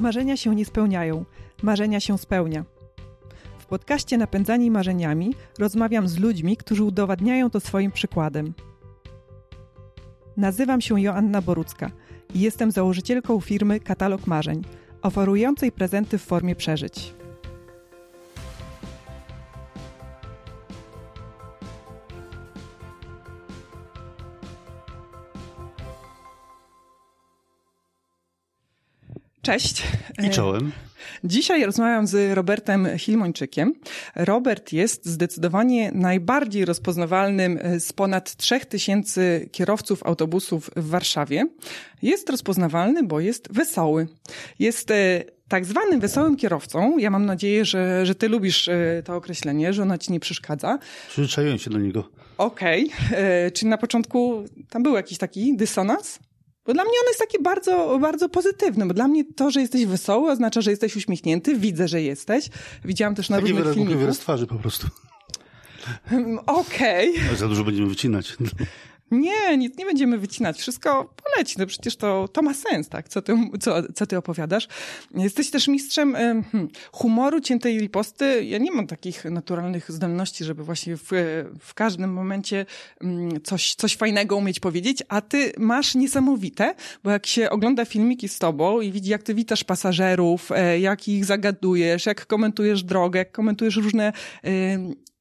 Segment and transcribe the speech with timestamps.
[0.00, 1.24] Marzenia się nie spełniają,
[1.62, 2.64] marzenia się spełnia.
[3.58, 8.54] W podcaście Napędzani Marzeniami rozmawiam z ludźmi, którzy udowadniają to swoim przykładem.
[10.36, 11.90] Nazywam się Joanna Borucka
[12.34, 14.62] i jestem założycielką firmy Katalog Marzeń,
[15.02, 17.19] oferującej prezenty w formie przeżyć.
[29.50, 29.82] Cześć.
[30.22, 30.72] I czołem.
[31.24, 33.72] Dzisiaj rozmawiam z Robertem Hilmończykiem.
[34.16, 41.46] Robert jest zdecydowanie najbardziej rozpoznawalnym z ponad 3000 kierowców autobusów w Warszawie.
[42.02, 44.06] Jest rozpoznawalny, bo jest wesoły.
[44.58, 46.98] Jest e, tak zwanym wesołym kierowcą.
[46.98, 50.78] Ja mam nadzieję, że, że ty lubisz e, to określenie, że ono ci nie przeszkadza.
[51.08, 52.08] Przyzwyczaiłem się do niego.
[52.38, 52.90] Okej.
[53.08, 53.50] Okay.
[53.54, 56.18] Czy na początku tam był jakiś taki dysonans?
[56.66, 59.86] Bo dla mnie on jest taki bardzo, bardzo pozytywny, bo dla mnie to, że jesteś
[59.86, 62.48] wesoły oznacza, że jesteś uśmiechnięty, widzę, że jesteś.
[62.84, 63.98] Widziałam też na Taki różnych filmikach.
[63.98, 64.86] wyraz twarzy po prostu.
[66.46, 67.14] Okej.
[67.28, 68.36] Ale za dużo będziemy wycinać.
[69.10, 70.58] Nie, nic nie będziemy wycinać.
[70.58, 71.54] Wszystko poleci.
[71.58, 73.08] No przecież to, to ma sens, tak?
[73.08, 74.68] Co ty, co, co ty opowiadasz?
[75.14, 78.44] Jesteś też mistrzem hmm, humoru, ciętej riposty.
[78.44, 81.08] Ja nie mam takich naturalnych zdolności, żeby właśnie w,
[81.60, 82.66] w każdym momencie
[83.00, 88.28] hmm, coś, coś fajnego umieć powiedzieć, a ty masz niesamowite, bo jak się ogląda filmiki
[88.28, 93.18] z tobą i widzi, jak ty witasz pasażerów, e, jak ich zagadujesz, jak komentujesz drogę,
[93.18, 94.12] jak komentujesz różne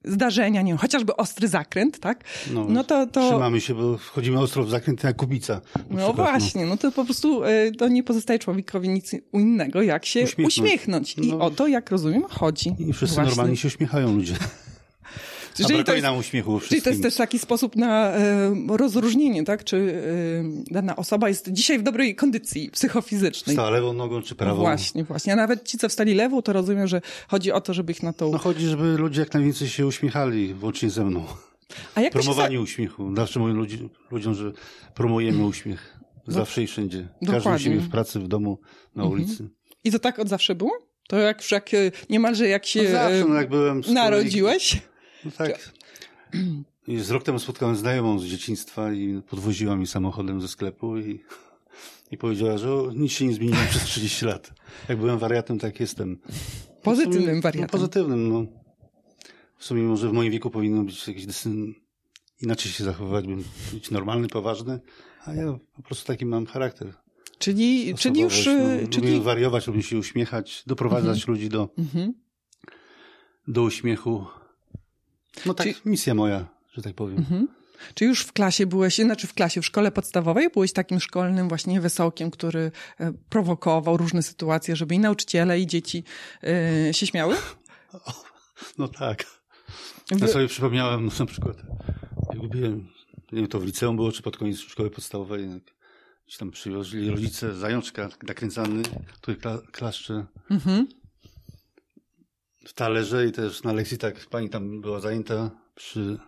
[0.03, 2.23] zdarzenia, nie wiem, chociażby ostry zakręt, tak?
[2.53, 3.29] No, no to, to...
[3.29, 5.61] Trzymamy się, bo wchodzimy ostro w zakręt jak kubica.
[5.89, 6.69] No przykład, właśnie, no.
[6.69, 6.77] no.
[6.77, 7.41] to po prostu
[7.77, 10.57] to nie pozostaje człowiekowi nic innego, jak się uśmiechnąć.
[10.57, 11.17] uśmiechnąć.
[11.17, 11.39] I no.
[11.39, 12.75] o to, jak rozumiem, chodzi.
[12.79, 13.29] I wszyscy właśnie.
[13.29, 14.33] normalnie się uśmiechają ludzie.
[15.53, 19.63] Czyli to, jest, nam uśmiechu czyli to jest też taki sposób na e, rozróżnienie, tak?
[19.63, 19.77] Czy
[20.67, 23.55] e, dana osoba jest dzisiaj w dobrej kondycji psychofizycznej.
[23.55, 24.61] Wstała lewą nogą czy prawą.
[24.61, 25.33] Właśnie, właśnie.
[25.33, 28.13] A nawet ci, co wstali lewą, to rozumiem, że chodzi o to, żeby ich na
[28.13, 28.29] to...
[28.29, 31.25] No chodzi, żeby ludzie jak najwięcej się uśmiechali, włącznie ze mną.
[31.95, 32.61] A jak Promowanie się...
[32.61, 33.15] uśmiechu.
[33.15, 34.51] Zawsze mówię ludzi, ludziom, że
[34.95, 35.99] promujemy uśmiech.
[36.27, 37.07] Zawsze i wszędzie.
[37.31, 38.59] Każdy u siebie w pracy, w domu,
[38.95, 39.21] na mhm.
[39.21, 39.49] ulicy.
[39.83, 40.71] I to tak od zawsze było?
[41.07, 41.69] To jak, jak
[42.09, 44.81] niemalże jak się no zawsze, no jak byłem narodziłeś?
[45.25, 45.71] No tak.
[46.87, 51.23] I z rok temu spotkałem znajomą z dzieciństwa i podwoziła mi samochodem ze sklepu i,
[52.11, 54.53] i powiedziała, że o, nic się nie zmieniło przez 30 lat.
[54.89, 56.17] Jak byłem wariatem, tak jestem.
[56.83, 57.61] Pozytywnym sumie, wariatem.
[57.61, 58.45] No, pozytywnym, no.
[59.57, 61.73] W sumie może w moim wieku powinno być jakiś dysyn,
[62.41, 63.43] inaczej się zachowywać, bym
[63.73, 64.79] być normalny, poważny,
[65.25, 66.93] a ja po prostu taki mam charakter.
[67.39, 68.45] Czyli, czyli już...
[68.45, 69.07] No, czyli...
[69.07, 71.33] Lubię wariować, lubię się uśmiechać, doprowadzać mhm.
[71.33, 72.13] ludzi do, mhm.
[73.47, 74.25] do uśmiechu.
[75.45, 75.73] No tak, Czy...
[75.85, 77.17] misja moja, że tak powiem.
[77.17, 77.47] Mhm.
[77.93, 81.81] Czy już w klasie byłeś, znaczy w klasie, w szkole podstawowej byłeś takim szkolnym właśnie
[81.81, 86.03] wysokiem, który e, prowokował różne sytuacje, żeby i nauczyciele, i dzieci
[86.43, 87.35] yy, się śmiały?
[88.77, 89.25] No tak.
[90.21, 91.57] Ja sobie przypomniałem na przykład,
[92.29, 92.87] jak lubiłem,
[93.31, 95.63] nie wiem, to w liceum było, czy pod koniec szkoły podstawowej, jak
[96.25, 98.83] gdzieś tam przywozili rodzice zajączka nakręcany,
[99.21, 99.37] który
[99.71, 100.25] klaszcze.
[100.49, 100.87] Mhm
[102.69, 106.19] w talerze i też na lekcji tak pani tam była zajęta przy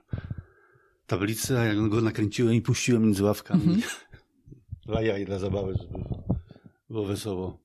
[1.07, 3.81] tablicy, a jak go nakręciłem i puściłem między ławkami -hmm.
[4.85, 6.03] dla jaj, dla zabawy, żeby
[6.89, 7.59] było wesoło.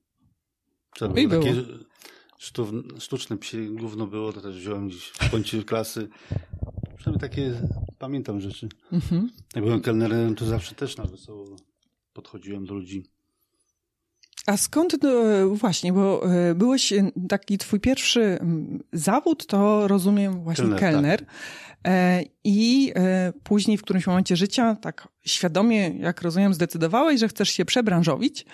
[0.99, 1.43] To było, było.
[1.43, 1.55] takie
[2.99, 6.09] sztuczne psie gówno było, to też wziąłem gdzieś w końcu klasy.
[6.97, 7.61] Przynajmniej takie
[7.99, 8.69] pamiętam rzeczy.
[8.91, 9.27] -hmm.
[9.55, 11.55] Jak byłem kelnerem, to zawsze też na wesoło
[12.13, 13.03] podchodziłem do ludzi.
[14.47, 15.09] A skąd, no,
[15.49, 18.39] właśnie, bo e, byłeś e, taki twój pierwszy
[18.93, 20.79] zawód, to rozumiem właśnie kelner.
[20.79, 21.25] kelner.
[21.81, 22.27] Tak.
[22.43, 22.93] I
[23.43, 28.45] później w którymś momencie życia, tak świadomie, jak rozumiem, zdecydowałeś, że chcesz się przebranżowić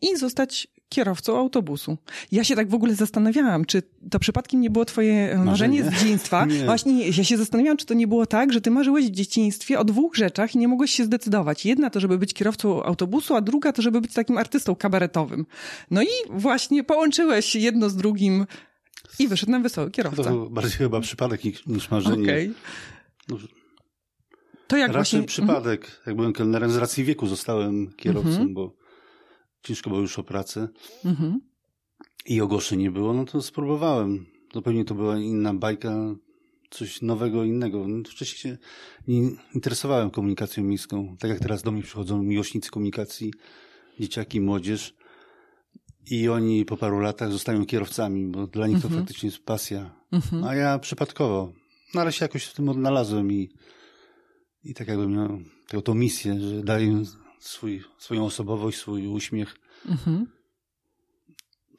[0.00, 1.98] i zostać kierowcą autobusu.
[2.32, 6.44] Ja się tak w ogóle zastanawiałam, czy to przypadkiem nie było twoje marzenie, z dzieciństwa.
[6.46, 6.64] Nie.
[6.64, 9.84] Właśnie ja się zastanawiałam, czy to nie było tak, że ty marzyłeś w dzieciństwie o
[9.84, 11.66] dwóch rzeczach i nie mogłeś się zdecydować.
[11.66, 15.46] Jedna to, żeby być kierowcą autobusu, a druga to, żeby być takim artystą kabaretowym.
[15.90, 18.46] No i właśnie połączyłeś jedno z drugim
[19.18, 20.24] i wyszedł nam wesoły kierowca.
[20.24, 22.22] To bardziej chyba przypadek niż marzenie.
[22.22, 22.52] Okay.
[23.28, 23.38] No,
[24.66, 25.26] to jak Raczej właśnie...
[25.26, 26.02] przypadek.
[26.06, 28.54] Jak byłem kelnerem, z racji wieku zostałem kierowcą, mhm.
[28.54, 28.81] bo
[29.62, 30.68] ciężko było już o pracę
[31.04, 31.40] mhm.
[32.26, 34.26] i ogłoszeń nie było, no to spróbowałem.
[34.54, 36.14] Zupełnie to była inna bajka,
[36.70, 37.88] coś nowego, innego.
[37.88, 38.58] No, wcześniej się
[39.08, 41.16] nie interesowałem komunikacją miejską.
[41.18, 43.32] Tak jak teraz do mnie przychodzą miłośnicy komunikacji,
[44.00, 44.94] dzieciaki, młodzież
[46.10, 49.02] i oni po paru latach zostają kierowcami, bo dla nich to mhm.
[49.02, 49.94] faktycznie jest pasja.
[50.12, 50.44] Mhm.
[50.44, 51.52] A ja przypadkowo.
[51.94, 53.50] No ale się jakoś w tym odnalazłem i,
[54.64, 55.38] i tak jakbym miał
[55.68, 57.02] taką tą misję, że daję
[57.42, 59.56] swój, swoją osobowość, swój uśmiech.
[59.86, 60.26] Mhm.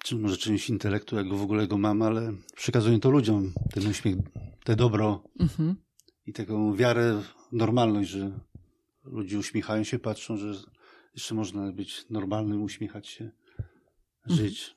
[0.04, 3.88] czy może część intelektu, jak go w ogóle go mam, ale przekazuję to ludziom, ten
[3.88, 4.16] uśmiech,
[4.64, 5.76] te dobro mhm.
[6.26, 8.40] i taką wiarę w normalność, że
[9.04, 10.54] ludzie uśmiechają się, patrzą, że
[11.14, 13.32] jeszcze można być normalnym, uśmiechać się,
[14.26, 14.76] żyć,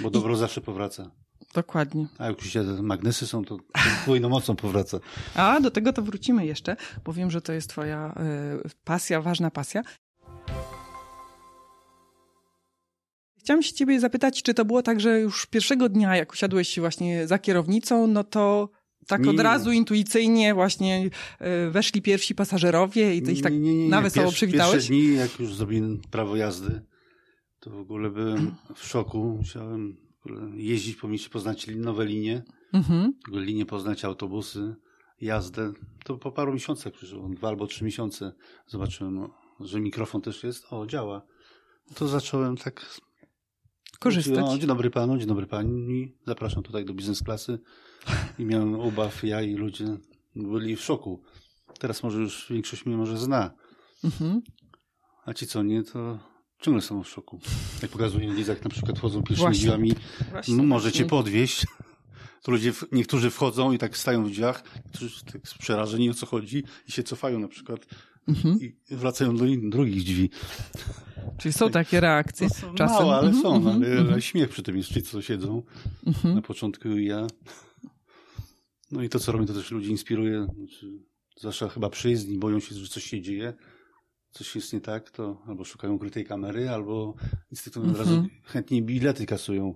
[0.00, 0.38] bo dobro I...
[0.38, 1.21] zawsze powraca.
[1.54, 2.06] Dokładnie.
[2.18, 3.58] A jak już magnesy są, to
[4.02, 4.98] dwójną mocą powraca.
[5.34, 8.14] A do tego to wrócimy jeszcze, bo wiem, że to jest twoja
[8.66, 9.82] y, pasja, ważna pasja.
[13.38, 17.26] Chciałam się ciebie zapytać, czy to było tak, że już pierwszego dnia, jak usiadłeś właśnie
[17.26, 18.68] za kierownicą, no to
[19.06, 21.10] tak od razu intuicyjnie właśnie
[21.66, 24.72] y, weszli pierwsi pasażerowie i ty ich tak nie, nie, nie, na wesoło Pierwszy, przywitałeś?
[24.72, 26.80] Pierwsze dni, jak już zrobiłem prawo jazdy,
[27.60, 29.34] to w ogóle byłem w szoku.
[29.38, 29.96] Musiałem
[30.54, 32.42] jeździć po mieście, poznać nowe linie,
[32.72, 33.12] mhm.
[33.32, 34.74] linie poznać autobusy,
[35.20, 35.72] jazdę.
[36.04, 36.92] To po paru miesiącach
[37.30, 38.32] dwa albo trzy miesiące
[38.66, 39.28] zobaczyłem,
[39.60, 40.66] że mikrofon też jest.
[40.70, 41.22] O, działa.
[41.94, 43.00] To zacząłem tak
[44.00, 44.44] korzystać.
[44.44, 46.14] O, dzień dobry panu, dzień dobry pani.
[46.26, 47.58] Zapraszam tutaj do biznes klasy.
[48.38, 49.96] I miałem ubaw, ja i ludzie
[50.36, 51.22] byli w szoku.
[51.78, 53.50] Teraz może już większość mnie może zna.
[54.04, 54.40] Mhm.
[55.24, 56.18] A ci co nie, to
[56.62, 57.40] ciągle są w szoku.
[57.82, 59.94] Jak pokazuję jak na przykład wchodzą pierwszymi drzwiami,
[60.48, 61.66] no, możecie podwieźć.
[62.42, 64.62] To ludzie, niektórzy wchodzą i tak stają w drzwiach,
[64.94, 67.86] którzy tak przerażeni o co chodzi i się cofają na przykład
[68.28, 68.58] mhm.
[68.60, 70.30] i wracają do innych, drugich drzwi.
[71.38, 72.96] Czyli są takie reakcje to są czasem.
[72.96, 75.62] Małe, ale mhm, są, mhm, ale, ale śmiech przy tym jest, ci co siedzą.
[76.24, 77.26] Na początku ja.
[78.90, 80.46] No i to, co robię, to też ludzi inspiruje.
[80.56, 80.86] Znaczy,
[81.36, 83.54] zwłaszcza chyba przyjezdni boją się, że coś się dzieje
[84.32, 87.14] coś jest nie tak, to albo szukają ukrytej kamery, albo
[87.50, 88.30] instytuty od razu mhm.
[88.44, 89.74] chętnie bilety kasują,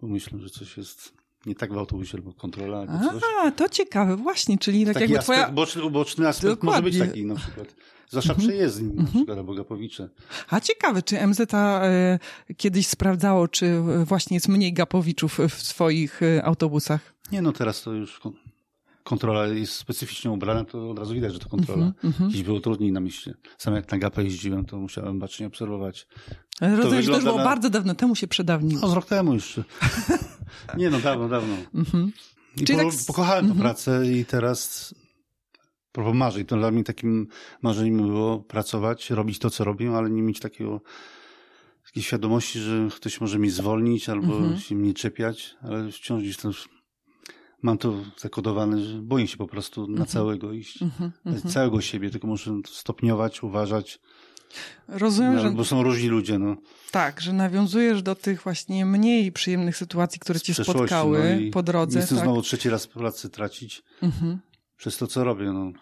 [0.00, 1.12] bo myślą, że coś jest
[1.46, 2.78] nie tak w autobusie albo kontrola.
[2.78, 3.22] Albo coś.
[3.42, 5.52] A, to ciekawe, właśnie, czyli tak taki jakby aspekt, twoja...
[5.52, 6.82] boczny, boczny aspekt Dokładnie.
[6.82, 7.74] może być taki na przykład.
[8.08, 8.48] Zwłaszcza mhm.
[8.48, 10.08] przejezdni, na przykład, albo gapowicze.
[10.48, 12.18] A ciekawe, czy MZ e,
[12.56, 17.14] kiedyś sprawdzało, czy właśnie jest mniej gapowiczów w swoich e, autobusach?
[17.32, 18.20] Nie, no teraz to już
[19.06, 21.92] kontrola jest specyficznie ubrana, to od razu widać, że to kontrola.
[22.04, 22.30] Mm -hmm.
[22.30, 23.34] Dziś było trudniej na mieście.
[23.58, 26.06] Sam jak na gapę jeździłem, to musiałem bacznie obserwować.
[26.60, 27.44] Ale rozumiem, że to już było na...
[27.44, 28.80] bardzo dawno temu się przedawniło.
[28.80, 29.64] No, z rok temu jeszcze.
[30.78, 31.54] Nie no, dawno, dawno.
[31.74, 32.08] Mm -hmm.
[32.56, 33.06] I po, tak...
[33.06, 33.60] pokochałem tę mm -hmm.
[33.60, 34.94] pracę i teraz
[35.92, 37.26] propos marzeń, to dla mnie takim
[37.62, 40.80] marzeniem było pracować, robić to, co robię, ale nie mieć takiego
[41.86, 44.58] takiej świadomości, że ktoś może mi zwolnić albo mhm.
[44.58, 46.52] się mnie czepiać, ale wciąż gdzieś tam
[47.62, 50.06] mam to zakodowane, że boję się po prostu na mhm.
[50.06, 50.82] całego iść.
[50.82, 50.92] Mm
[51.26, 54.00] -hmm, całego siebie, tylko muszę stopniować, uważać.
[54.88, 55.50] Rozumiem, no, że...
[55.50, 56.56] Bo są różni ludzie, no.
[56.90, 61.98] Tak, że nawiązujesz do tych właśnie mniej przyjemnych sytuacji, które cię spotkały no po drodze.
[61.98, 62.24] Nie chcę tak?
[62.24, 64.38] znowu trzeci raz pracy tracić mm
[64.76, 65.72] przez to, co robię, no.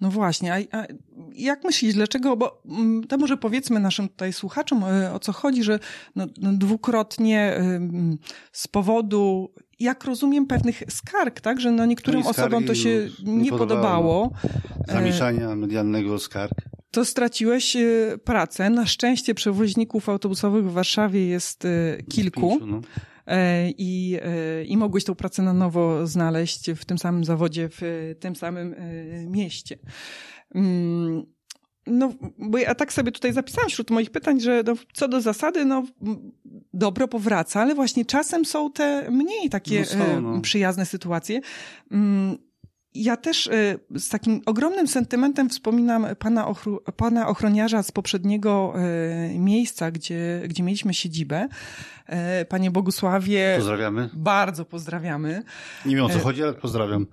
[0.00, 0.86] No właśnie, a, a,
[1.32, 5.62] jak myślisz, dlaczego, bo mm, to może powiedzmy naszym tutaj słuchaczom, e, o co chodzi,
[5.62, 5.78] że
[6.16, 7.60] no, no dwukrotnie
[8.52, 9.50] z powodu
[9.80, 11.60] jak rozumiem, pewnych skarg, tak?
[11.60, 14.30] Że no niektórym no osobom to się nie, nie podobało.
[14.88, 16.54] E, Zamieszania medialnego skarg.
[16.90, 18.70] To straciłeś e, pracę.
[18.70, 21.66] Na szczęście przewoźników autobusowych w Warszawie jest
[22.08, 22.50] kilku.
[22.50, 22.80] Pięciu, no.
[23.78, 24.18] I,
[24.66, 28.74] I mogłeś tą pracę na nowo znaleźć w tym samym zawodzie, w tym samym
[29.26, 29.78] mieście.
[30.54, 31.26] Mm,
[31.86, 35.64] no, bo ja tak sobie tutaj zapisałam wśród moich pytań, że no, co do zasady,
[35.64, 35.84] no,
[36.74, 40.40] dobro powraca, ale właśnie czasem są te mniej takie no są, no.
[40.40, 41.40] przyjazne sytuacje.
[41.90, 42.38] Mm,
[42.94, 49.38] ja też e, z takim ogromnym sentymentem wspominam pana, ochru, pana ochroniarza z poprzedniego e,
[49.38, 51.48] miejsca, gdzie, gdzie mieliśmy siedzibę.
[52.06, 53.54] E, panie Bogusławie.
[53.56, 54.10] Pozdrawiamy.
[54.14, 55.42] Bardzo pozdrawiamy.
[55.86, 57.06] Nie wiem o co chodzi, ale pozdrawiam.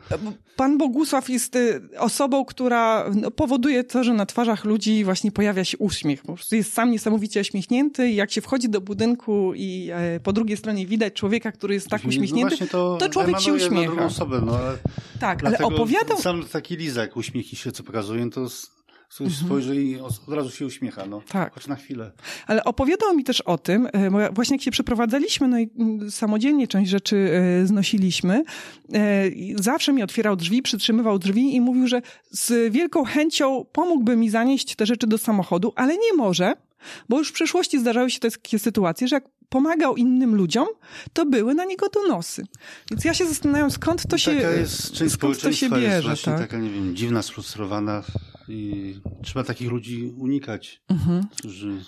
[0.56, 1.58] Pan Bogusław jest
[1.98, 6.22] osobą, która no, powoduje to, że na twarzach ludzi właśnie pojawia się uśmiech.
[6.22, 9.92] Po prostu jest sam niesamowicie uśmiechnięty i jak się wchodzi do budynku i
[10.24, 13.54] po drugiej stronie widać człowieka, który jest tak no uśmiechnięty, no to, to człowiek się
[13.54, 14.06] uśmiecha.
[14.06, 14.78] Osobę, no, ale
[15.20, 16.18] tak, ale opowiadał...
[16.18, 18.81] Sam taki lizak uśmiechni się, co pokazują, to ktoś
[19.20, 19.46] mhm.
[19.46, 21.22] spojrzy i od razu się uśmiecha, no.
[21.30, 21.54] Tak.
[21.54, 22.12] Choć na chwilę.
[22.48, 26.68] Ale opowiadał mi też o tym, e, właśnie jak się przeprowadzaliśmy, no i mm, samodzielnie
[26.68, 27.32] część rzeczy
[27.64, 28.44] e, znosiliśmy,
[28.94, 29.24] e,
[29.56, 32.02] zawsze mi otwierał drzwi, przytrzymywał drzwi i mówił, że
[32.32, 36.54] z wielką chęcią pomógłby mi zanieść te rzeczy do samochodu, ale nie może,
[37.10, 40.68] bo już w przeszłości zdarzały się takie sytuacje, że jak pomagał innym ludziom,
[41.14, 42.46] to były na niego donosy.
[42.92, 46.10] Więc ja się zastanawiam, skąd to się, taka jest część skąd to się bierze.
[46.10, 46.40] Jest tak?
[46.40, 48.04] taka, nie wiem, dziwna, sfrustrowana
[48.52, 51.28] i trzeba takich ludzi unikać, mhm.
[51.28, 51.84] którzy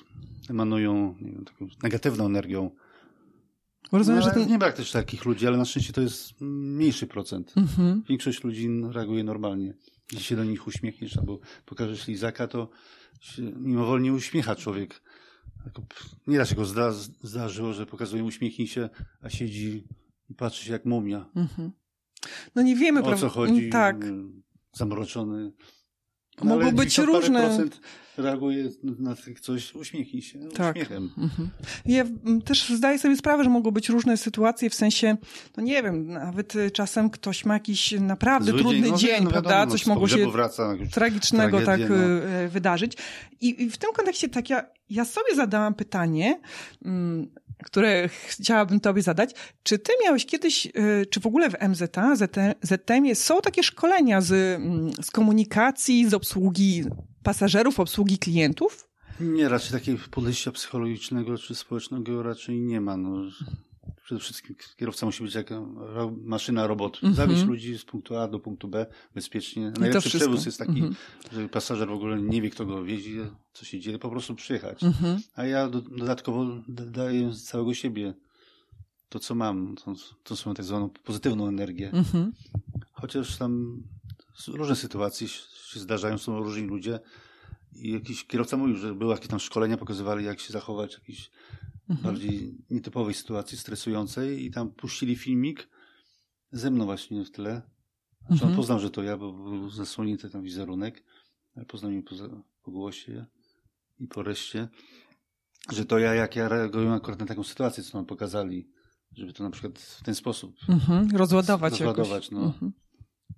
[0.49, 2.71] emanują nie wiem, taką negatywną energią.
[3.91, 4.47] rozumiem, no, że ten...
[4.49, 7.53] Nie brak też takich ludzi, ale na szczęście to jest mniejszy procent.
[7.57, 8.03] Mhm.
[8.09, 9.73] Większość ludzi reaguje normalnie.
[10.11, 12.69] Jeśli się do nich uśmiechniesz albo pokażesz lizaka, to
[13.21, 15.01] się mimowolnie uśmiecha człowiek
[16.27, 16.91] Nieraz się go zda,
[17.21, 18.89] zdarzyło, że pokazuje uśmiechnij się,
[19.21, 19.87] a siedzi
[20.29, 21.29] i patrzy się jak mumia.
[21.35, 21.71] Mhm.
[22.55, 23.69] No nie wiemy, o co chodzi.
[23.69, 24.05] Tak.
[24.73, 25.51] Zamroczony.
[26.41, 27.65] No, Mogą być różne.
[28.17, 30.75] Reaguje na coś, uśmiechnij się tak.
[30.75, 31.11] uśmiechem.
[31.17, 31.49] Mhm.
[31.85, 32.05] Ja
[32.45, 35.17] też zdaję sobie sprawę, że mogą być różne sytuacje, w sensie,
[35.57, 39.29] no nie wiem, nawet czasem ktoś ma jakiś naprawdę Zły trudny dzień, no, dzień no,
[39.29, 39.49] prawda?
[39.49, 41.95] Wiadomo, coś mogło się wraca, tragicznego tak no.
[41.95, 42.97] E, wydarzyć.
[43.41, 46.39] I, I, w tym kontekście tak ja, ja sobie zadałam pytanie,
[46.85, 47.27] mm,
[47.63, 49.35] które chciałabym Tobie zadać.
[49.63, 52.15] Czy Ty miałeś kiedyś, y, czy w ogóle w MZA,
[52.61, 56.83] ZTM są takie szkolenia z, mm, z komunikacji, z obsługi
[57.23, 58.89] pasażerów, obsługi klientów?
[59.19, 62.97] Nie, raczej takiego podejścia psychologicznego czy społecznego raczej nie ma.
[62.97, 63.23] No
[64.03, 65.49] przede wszystkim kierowca musi być jak
[66.25, 66.99] maszyna robot.
[67.03, 67.17] Mm -hmm.
[67.17, 69.71] Zawieźć ludzi z punktu A do punktu B bezpiecznie.
[69.79, 70.95] Najlepszy przewóz jest taki, mm -hmm.
[71.33, 74.83] że pasażer w ogóle nie wie, kto go wiezie, co się dzieje, po prostu przyjechać.
[74.83, 75.19] Mm -hmm.
[75.35, 78.13] A ja do, dodatkowo daję z całego siebie
[79.09, 79.75] to, co mam.
[79.75, 79.93] To,
[80.23, 81.91] to są tak zwaną pozytywną energię.
[81.91, 82.31] Mhm.
[82.91, 83.83] Chociaż tam
[84.47, 86.99] różne sytuacje się zdarzają, są różni ludzie.
[87.75, 91.31] I jakiś kierowca mówił, że były jakieś tam szkolenia, pokazywali, jak się zachować, jakiś
[91.89, 92.03] mhm.
[92.03, 95.69] bardziej nietypowej sytuacji, stresującej i tam puścili filmik
[96.51, 97.61] ze mną właśnie w tle.
[98.19, 98.51] Znaczy mhm.
[98.51, 101.03] on poznał, że to ja, bo był zasłonięty tam wizerunek,
[101.55, 102.15] ale poznał mnie po,
[102.63, 103.25] po głosie
[103.99, 104.67] i po reszcie,
[105.71, 108.69] że to ja, jak ja reaguję akurat na taką sytuację, co nam pokazali,
[109.11, 111.09] żeby to na przykład w ten sposób mhm.
[111.09, 112.43] rozładować, rozładować no.
[112.43, 112.73] Mhm.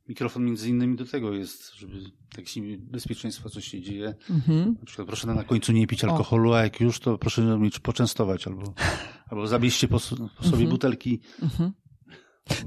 [0.08, 2.02] Mikrofon między innymi do tego jest, żeby
[2.36, 2.46] tak
[2.78, 4.16] bezpieczeństwa coś się dzieje.
[4.30, 4.76] Mhm.
[4.80, 8.48] Na przykład proszę na końcu nie pić alkoholu, a jak już, to proszę mnie poczęstować
[8.48, 8.74] albo,
[9.30, 10.00] albo zabierzcie po,
[10.38, 10.70] po sobie mhm.
[10.70, 11.20] butelki.
[11.42, 11.72] Mhm.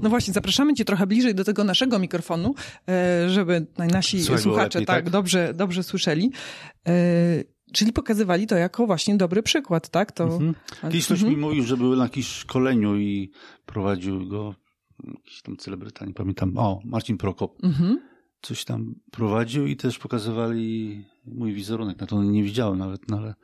[0.01, 2.55] No właśnie, zapraszamy cię trochę bliżej do tego naszego mikrofonu,
[2.89, 6.31] e, żeby nasi Słuchaj słuchacze lepiej, tak, tak, dobrze, dobrze słyszeli.
[6.87, 6.93] E,
[7.73, 10.11] czyli pokazywali to jako właśnie dobry przykład, tak?
[10.11, 10.23] To...
[10.23, 10.55] Mhm.
[10.81, 11.33] Kiedyś ktoś mhm.
[11.33, 13.31] mi mówił, że był na jakimś szkoleniu i
[13.65, 14.55] prowadził go
[15.07, 17.63] jakiś tam celebryta, nie pamiętam, o, Marcin Prokop.
[17.63, 17.99] Mhm.
[18.41, 21.99] Coś tam prowadził i też pokazywali mój wizerunek.
[21.99, 23.35] Na to nie widziałem nawet, no ale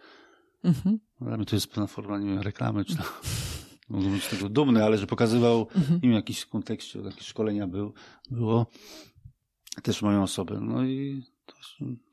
[0.63, 1.00] mhm.
[1.21, 3.03] dla to jest pewna forma, nie wiem, reklamy, czy to,
[3.89, 5.95] mogę być tego dumny, ale że pokazywał, mhm.
[5.95, 7.93] nie wiem, jakiś kontekście, jakieś szkolenia był,
[8.31, 8.65] było
[9.83, 10.59] też moją osobę.
[10.62, 11.53] No i to,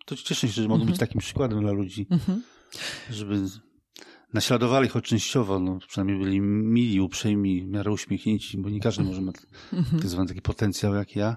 [0.06, 1.08] to cieszę się, że mogę być mhm.
[1.08, 2.42] takim przykładem dla ludzi, mhm.
[3.10, 3.48] żeby
[4.32, 9.22] naśladowali choć częściowo, no, przynajmniej byli mili, uprzejmi, w miarę uśmiechnięci, bo nie każdy może
[9.22, 9.36] mieć
[9.72, 10.00] mhm.
[10.00, 11.36] tak zwany taki potencjał jak ja,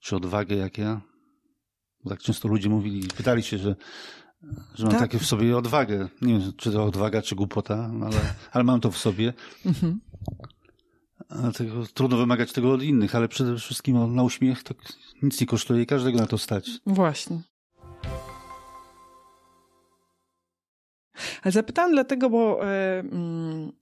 [0.00, 1.00] czy odwagę jak ja.
[2.04, 3.76] Bo tak często ludzie mówili, pytali się, że,
[4.74, 5.00] że mam tak.
[5.00, 6.08] takie w sobie odwagę.
[6.22, 8.16] Nie wiem, czy to odwaga, czy głupota, ale,
[8.52, 9.32] ale mam to w sobie.
[9.66, 10.00] Mhm.
[11.30, 14.74] Dlatego trudno wymagać tego od innych, ale przede wszystkim na uśmiech to
[15.22, 16.70] nic nie kosztuje i każdego na to stać.
[16.86, 17.42] Właśnie.
[21.50, 23.72] Zapytałam dlatego, bo e, mm,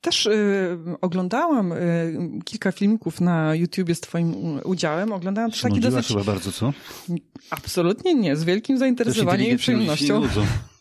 [0.00, 0.32] też e,
[1.00, 1.76] oglądałam e,
[2.44, 5.12] kilka filmików na YouTubie z twoim udziałem.
[5.12, 6.08] Oglądałam też taki dosyć...
[6.08, 6.72] chyba bardzo, co?
[7.50, 10.22] Absolutnie nie, z wielkim zainteresowaniem i przyjemnością.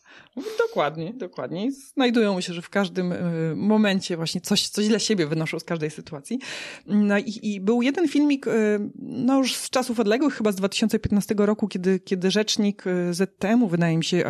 [0.67, 1.71] Dokładnie, dokładnie.
[1.71, 3.21] Znajdują się, że w każdym e,
[3.55, 6.39] momencie właśnie coś, coś dla siebie wynoszą z każdej sytuacji.
[6.87, 8.51] No i, i był jeden filmik, e,
[8.99, 13.97] no już z czasów odległych, chyba z 2015 roku, kiedy, kiedy rzecznik e, ZTM-u, wydaje
[13.97, 14.23] mi się,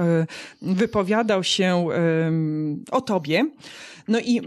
[0.62, 1.88] wypowiadał się
[2.92, 3.46] o tobie.
[4.08, 4.42] No i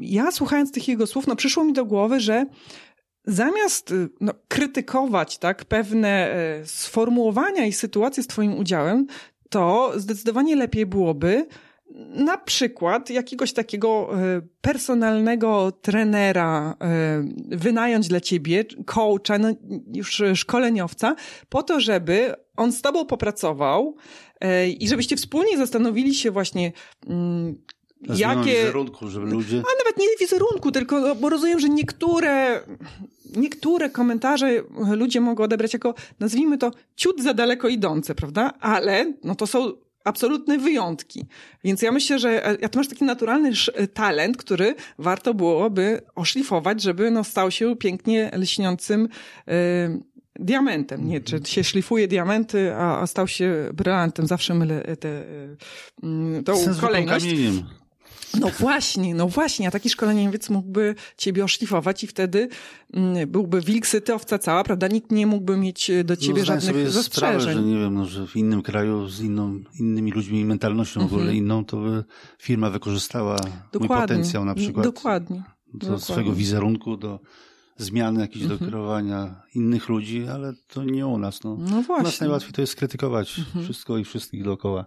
[0.00, 2.46] ja słuchając tych jego słów, no przyszło mi do głowy, że
[3.24, 6.34] zamiast no, krytykować tak, pewne
[6.64, 9.06] sformułowania i sytuacje z Twoim udziałem,
[9.48, 11.46] to zdecydowanie lepiej byłoby
[12.14, 17.24] na przykład jakiegoś takiego e, personalnego trenera e,
[17.56, 19.48] wynająć dla ciebie, coacha, no
[19.94, 21.16] już szkoleniowca,
[21.48, 23.96] po to, żeby on z tobą popracował
[24.40, 26.72] e, i żebyście wspólnie zastanowili się właśnie
[27.06, 27.62] mm,
[28.16, 28.44] jakie...
[28.44, 29.56] wizerunku, żeby ludzie...
[29.56, 32.60] A nawet nie wizerunku, tylko no, bo rozumiem, że niektóre,
[33.38, 38.52] niektóre komentarze ludzie mogą odebrać jako, nazwijmy to, ciut za daleko idące, prawda?
[38.60, 39.72] Ale no to są
[40.04, 41.26] absolutne wyjątki.
[41.64, 43.52] Więc ja myślę, że ja e, to masz taki naturalny
[43.94, 49.08] talent, który warto byłoby oszlifować, żeby no, stał się pięknie lśniącym
[49.46, 49.54] yy,
[50.38, 51.08] diamentem.
[51.08, 54.26] Nie, czy się szlifuje diamenty, a, a stał się brylantem.
[54.26, 55.24] Zawsze mylę tę
[56.02, 57.26] yy, tą kolejność.
[57.26, 57.62] Kamieniem.
[58.40, 62.48] No właśnie, no właśnie, a taki szkoleniowiec mógłby ciebie oszlifować i wtedy
[62.94, 64.88] mm, byłby wilk syty, owca cała, prawda?
[64.88, 67.40] Nikt nie mógłby mieć do no, ciebie no, żadnych sobie zastrzeżeń.
[67.40, 71.00] Sprawę, że nie wiem, no, że w innym kraju z inną, innymi ludźmi i mentalnością
[71.00, 71.10] mhm.
[71.10, 72.04] w ogóle inną, to by
[72.38, 74.86] firma wykorzystała dokładnie, mój potencjał na przykład.
[74.86, 75.42] Dokładnie.
[75.72, 76.04] Do dokładnie.
[76.04, 77.20] swojego wizerunku, do
[77.76, 78.58] zmiany jakiejś mhm.
[78.58, 81.44] do kierowania innych ludzi, ale to nie u nas.
[81.44, 82.02] No, no właśnie.
[82.02, 83.64] U nas najłatwiej to jest krytykować mhm.
[83.64, 84.86] wszystko i wszystkich dookoła.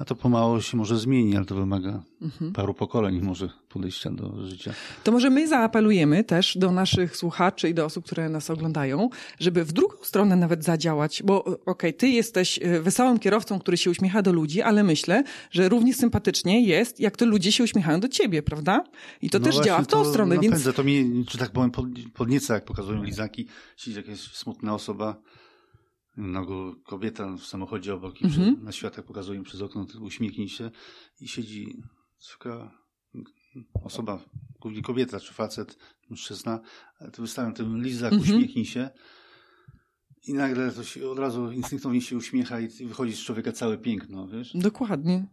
[0.00, 2.52] A to pomału się może zmieni, ale to wymaga mhm.
[2.52, 4.74] paru pokoleń może podejścia do życia.
[5.04, 9.08] To może my zaapelujemy też do naszych słuchaczy i do osób, które nas oglądają,
[9.40, 13.76] żeby w drugą stronę nawet zadziałać, bo okej, okay, ty jesteś e, wesołym kierowcą, który
[13.76, 18.00] się uśmiecha do ludzi, ale myślę, że równie sympatycznie jest, jak to ludzie się uśmiechają
[18.00, 18.84] do ciebie, prawda?
[19.22, 20.64] I to no też działa w tą to stronę, napędza.
[20.64, 20.76] więc...
[20.76, 21.70] To mnie, że tak powiem,
[22.14, 25.16] podnieca, jak pokazują lizaki, siedzi jakaś smutna osoba,
[26.16, 26.46] no,
[26.84, 28.62] kobieta w samochodzie obok i mm-hmm.
[28.62, 30.70] na światach pokazują przez okno, uśmiechnij się
[31.20, 31.82] i siedzi
[32.32, 32.80] taka
[33.84, 34.18] osoba,
[34.60, 35.78] głównie kobieta czy facet,
[36.10, 36.60] mężczyzna,
[37.12, 38.22] to wystawiam ten lizak, mm-hmm.
[38.22, 38.90] uśmiechnij się
[40.26, 44.28] i nagle to się od razu instynktownie się uśmiecha i wychodzi z człowieka całe piękno,
[44.28, 44.52] wiesz?
[44.54, 45.26] Dokładnie.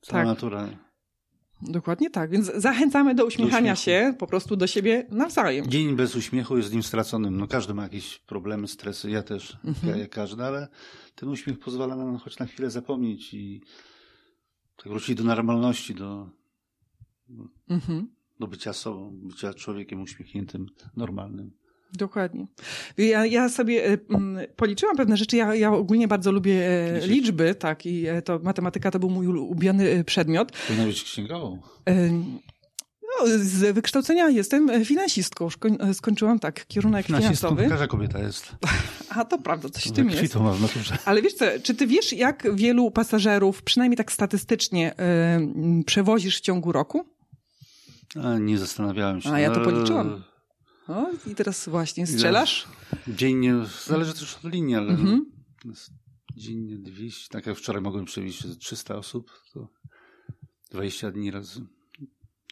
[0.00, 0.26] Cała tak.
[0.26, 0.68] natura.
[1.62, 5.66] Dokładnie tak, więc zachęcamy do uśmiechania do się po prostu do siebie nawzajem.
[5.66, 7.36] Dzień bez uśmiechu jest dniem straconym.
[7.36, 9.98] No każdy ma jakieś problemy, stresy, ja też, mhm.
[9.98, 10.68] jak każdy, ale
[11.14, 13.62] ten uśmiech pozwala nam choć na chwilę zapomnieć i
[14.76, 16.30] tak wrócić do normalności, do,
[17.68, 18.08] mhm.
[18.40, 20.66] do bycia sobą, bycia człowiekiem uśmiechniętym,
[20.96, 21.61] normalnym.
[21.92, 22.46] Dokładnie.
[22.98, 23.98] Ja, ja sobie e,
[24.56, 25.36] policzyłam pewne rzeczy.
[25.36, 29.26] Ja, ja ogólnie bardzo lubię e, liczby, tak, i e, to matematyka to był mój
[29.26, 30.52] ulubiony przedmiot.
[30.68, 31.58] Powinna być księgową.
[33.20, 35.48] No, z wykształcenia jestem finansistką.
[35.92, 37.68] Skończyłam tak, kierunek finansowy.
[37.68, 38.52] Każda kobieta jest.
[39.16, 40.32] A to prawda, coś w tym jest.
[40.32, 40.98] To ma w naturze.
[41.04, 44.94] Ale wiesz co, czy ty wiesz, jak wielu pasażerów, przynajmniej tak statystycznie,
[45.86, 47.04] przewozisz w ciągu roku?
[48.24, 49.32] A, nie zastanawiałem się.
[49.32, 50.22] A ja to policzyłam.
[50.88, 52.68] O, i teraz właśnie strzelasz?
[53.08, 53.54] Dziennie,
[53.86, 55.32] zależy też od linii, ale mhm.
[56.36, 59.68] dziennie 200, tak jak wczoraj mogłem przewieźć 300 osób, to
[60.70, 61.66] 20 dni razy.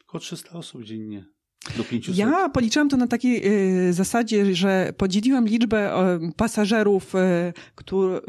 [0.09, 1.27] Około 300 osób dziennie.
[1.76, 2.17] Do 500.
[2.17, 3.43] Ja policzyłam to na takiej
[3.88, 7.52] y, zasadzie, że podzieliłam liczbę y, pasażerów, y,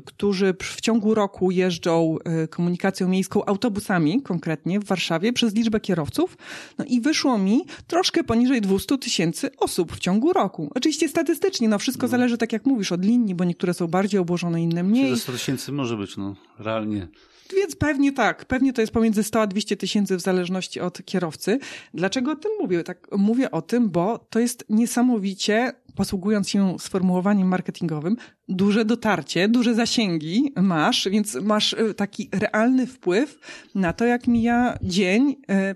[0.05, 2.17] którzy w ciągu roku jeżdżą
[2.49, 6.37] komunikacją miejską autobusami, konkretnie w Warszawie, przez liczbę kierowców.
[6.77, 10.71] No i wyszło mi troszkę poniżej 200 tysięcy osób w ciągu roku.
[10.75, 12.11] Oczywiście statystycznie, no wszystko no.
[12.11, 15.17] zależy, tak jak mówisz, od linii, bo niektóre są bardziej obłożone, inne mniej.
[15.17, 17.07] 100 tysięcy może być, no, realnie.
[17.55, 21.59] Więc pewnie tak, pewnie to jest pomiędzy 100 a 200 tysięcy w zależności od kierowcy.
[21.93, 22.83] Dlaczego o tym mówię?
[22.83, 28.17] Tak mówię o tym, bo to jest niesamowicie, posługując się sformułowaniem marketingowym,
[28.49, 33.39] duże dotarcie, duże zasięgi masz, więc masz e, taki realny wpływ
[33.75, 35.75] na to, jak mija dzień e,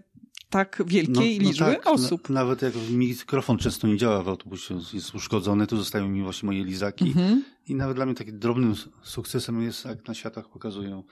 [0.49, 2.29] tak wielkiej no, no liczby tak, osób.
[2.29, 6.63] nawet jak mikrofon często nie działa w autobusie, jest uszkodzony, to zostają mi właśnie moje
[6.63, 7.07] lizaki.
[7.07, 7.43] Mhm.
[7.67, 11.03] I nawet dla mnie takim drobnym sukcesem jest, jak na światach pokazują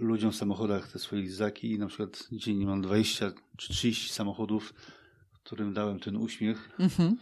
[0.00, 4.74] ludziom w samochodach te swoje lizaki na przykład dziennie mam 20 czy 30 samochodów,
[5.32, 6.70] którym dałem ten uśmiech.
[6.78, 7.16] Mhm.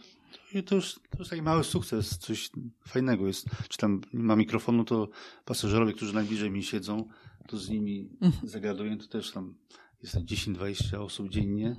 [0.53, 2.49] I to już, to już taki mały sukces, coś
[2.87, 3.45] fajnego jest.
[3.69, 5.09] Czy tam nie ma mikrofonu, to
[5.45, 7.07] pasażerowie, którzy najbliżej mi siedzą,
[7.47, 8.47] to z nimi mhm.
[8.47, 9.55] zagaduję, to też tam
[10.03, 11.75] jest 10-20 osób dziennie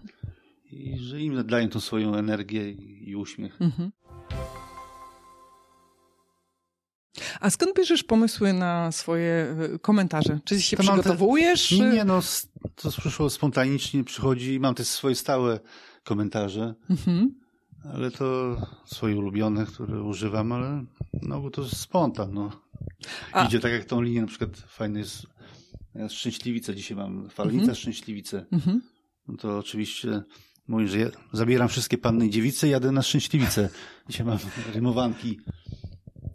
[0.73, 3.63] i że im daję tą swoją energię i, i uśmiech.
[3.63, 3.91] Mhm.
[7.41, 10.39] A skąd bierzesz pomysły na swoje e, komentarze?
[10.45, 11.69] Czy się to przygotowujesz?
[11.69, 11.93] Te...
[11.93, 12.21] Nie, no
[12.77, 15.61] to przyszło spontanicznie, przychodzi, mam też swoje stałe
[16.05, 17.35] komentarze, mhm.
[17.95, 20.85] ale to swoje ulubione, które używam, ale
[21.23, 22.51] no bo to jest spontan, no.
[23.33, 23.45] A.
[23.45, 25.27] Idzie tak jak tą linię, na przykład fajny jest,
[25.95, 27.77] ja szczęśliwicę dzisiaj mam, falnica mhm.
[27.77, 28.47] szczęśliwicę.
[28.53, 28.83] Mhm.
[29.29, 30.23] No to oczywiście
[30.69, 33.69] mówię, że ja zabieram wszystkie panny i dziewice i jadę na szczęśliwicę.
[34.09, 34.39] Dzisiaj mam
[34.75, 35.39] rymowanki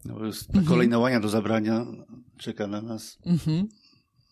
[0.06, 0.66] no, mhm.
[0.66, 1.86] kolejna łania do zabrania
[2.38, 3.18] czeka na nas.
[3.26, 3.68] Mhm.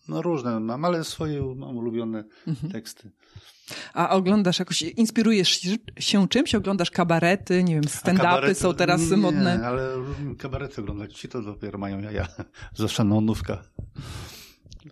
[0.08, 2.72] No różne mam, ale swoje mam ulubione mhm.
[2.72, 3.10] teksty.
[3.94, 5.60] A oglądasz jakoś, inspirujesz
[5.98, 6.54] się czymś?
[6.54, 9.58] Oglądasz kabarety, nie wiem, stand-upy są teraz nie, modne.
[9.58, 9.88] Nie, ale
[10.38, 12.28] kabarety oglądać, ci to dopiero mają jaja,
[12.76, 13.62] zwłaszcza nonówka.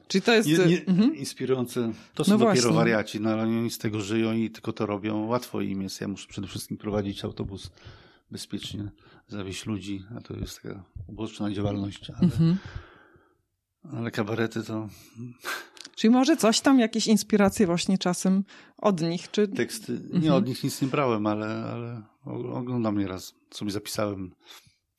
[0.08, 0.48] Czyli to jest...
[0.48, 1.16] Nie, nie, mhm.
[1.16, 1.92] Inspirujące.
[2.14, 2.76] To są no dopiero właśnie.
[2.76, 5.26] wariaci, no ale oni z tego żyją i tylko to robią.
[5.26, 6.00] Łatwo im jest.
[6.00, 7.70] Ja muszę przede wszystkim prowadzić autobus
[8.32, 8.90] bezpiecznie
[9.28, 12.56] zawieść ludzi, a to jest taka uboczna działalność, ale, mhm.
[13.92, 14.88] ale kabarety to...
[15.96, 18.44] Czyli może coś tam, jakieś inspiracje właśnie czasem
[18.76, 19.48] od nich, czy...
[19.48, 20.34] Teksty, nie mhm.
[20.34, 22.02] od nich nic nie brałem, ale, ale
[22.54, 24.34] oglądam nieraz, sobie zapisałem.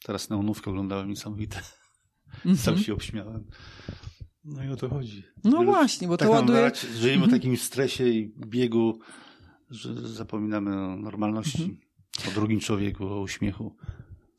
[0.03, 1.61] Teraz neonówkę oglądałem niesamowite.
[2.33, 2.57] Mhm.
[2.57, 3.43] Sam się obśmiałem.
[4.43, 5.23] No i o to chodzi.
[5.43, 6.71] No Wielu, właśnie, bo to tak ładuje...
[6.75, 7.31] Żyjemy w mhm.
[7.31, 8.99] takim stresie i biegu,
[9.69, 11.79] że zapominamy o normalności, mhm.
[12.27, 13.75] O drugim człowieku, o uśmiechu.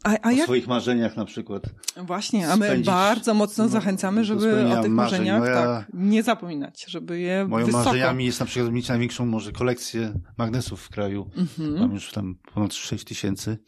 [0.05, 0.45] A, a o jak...
[0.45, 1.63] swoich marzeniach na przykład.
[1.97, 5.55] Właśnie, a my spędzić, bardzo mocno no, zachęcamy, żeby o tych marzeniach Moja...
[5.55, 7.85] tak, nie zapominać, żeby je Moją wysoko...
[7.85, 11.31] marzeniami jest na przykład mieć największą może kolekcję magnesów w kraju.
[11.37, 11.79] Mhm.
[11.81, 13.59] Mam już tam ponad 6 tysięcy.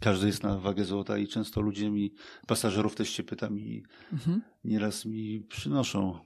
[0.00, 2.12] Każdy jest na wagę złota i często ludzie mi,
[2.46, 4.42] pasażerów też się pytam i mhm.
[4.64, 6.18] nieraz mi przynoszą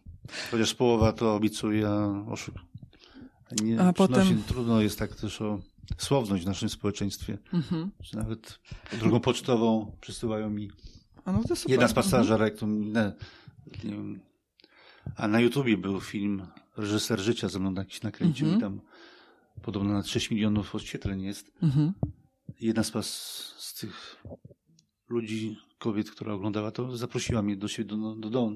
[0.51, 2.55] Chociaż połowa to obiecuje, a oszuk.
[3.63, 4.43] Nie, a potem...
[4.43, 5.61] Trudno jest tak też o
[5.99, 7.39] słowność w naszym społeczeństwie.
[7.53, 7.91] Mhm.
[8.01, 8.61] Że nawet
[9.01, 10.71] drugą pocztową przysyłają mi
[11.27, 11.95] no jedna z mhm.
[11.95, 14.21] pasażerek, to nie wiem,
[15.17, 18.59] a na YouTubie był film Reżyser Życia ze mną jakiś nakręcił mhm.
[18.59, 18.81] i tam
[19.63, 21.53] podobno na 6 milionów odświetleń jest.
[21.63, 21.93] Mhm.
[22.61, 22.93] Jedna z,
[23.59, 24.23] z tych
[25.09, 28.53] ludzi, kobiet, która oglądała to, zaprosiła mnie do siebie do, do, do,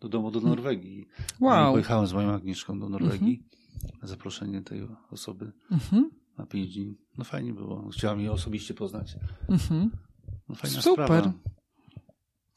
[0.00, 1.08] do domu do Norwegii.
[1.40, 1.72] Wow.
[1.72, 3.42] Pojechałem z moją Agnieszką do Norwegii
[3.82, 4.00] mhm.
[4.02, 6.10] na zaproszenie tej osoby mhm.
[6.38, 6.96] Na pięć dni.
[7.18, 7.88] No fajnie było.
[7.92, 9.16] Chciałam jej osobiście poznać.
[9.48, 9.90] Mhm.
[10.48, 11.06] No fajna Super.
[11.06, 11.32] Sprawa.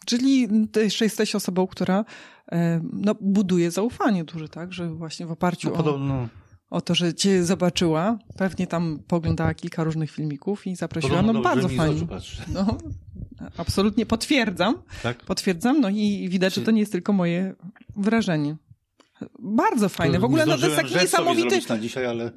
[0.06, 2.06] Czyli jeszcze jesteś osobą, która
[2.52, 4.74] e, no, buduje zaufanie duże, tak?
[4.74, 6.14] Że właśnie w oparciu no, podobno...
[6.14, 6.28] o,
[6.70, 11.12] o to, że cię zobaczyła, pewnie tam poglądała kilka różnych filmików i zaprosiła.
[11.14, 12.08] Podobno no bardzo fajnie.
[12.48, 12.78] No,
[13.58, 14.76] absolutnie potwierdzam.
[15.04, 15.24] Tak?
[15.24, 17.56] Potwierdzam, no i widać, że to nie jest tylko moje
[17.96, 18.56] wrażenie.
[19.40, 20.20] Bardzo fajne.
[20.20, 21.62] W ogóle no, to jest taki niesamowity.
[21.70, 22.32] na dzisiaj, ale.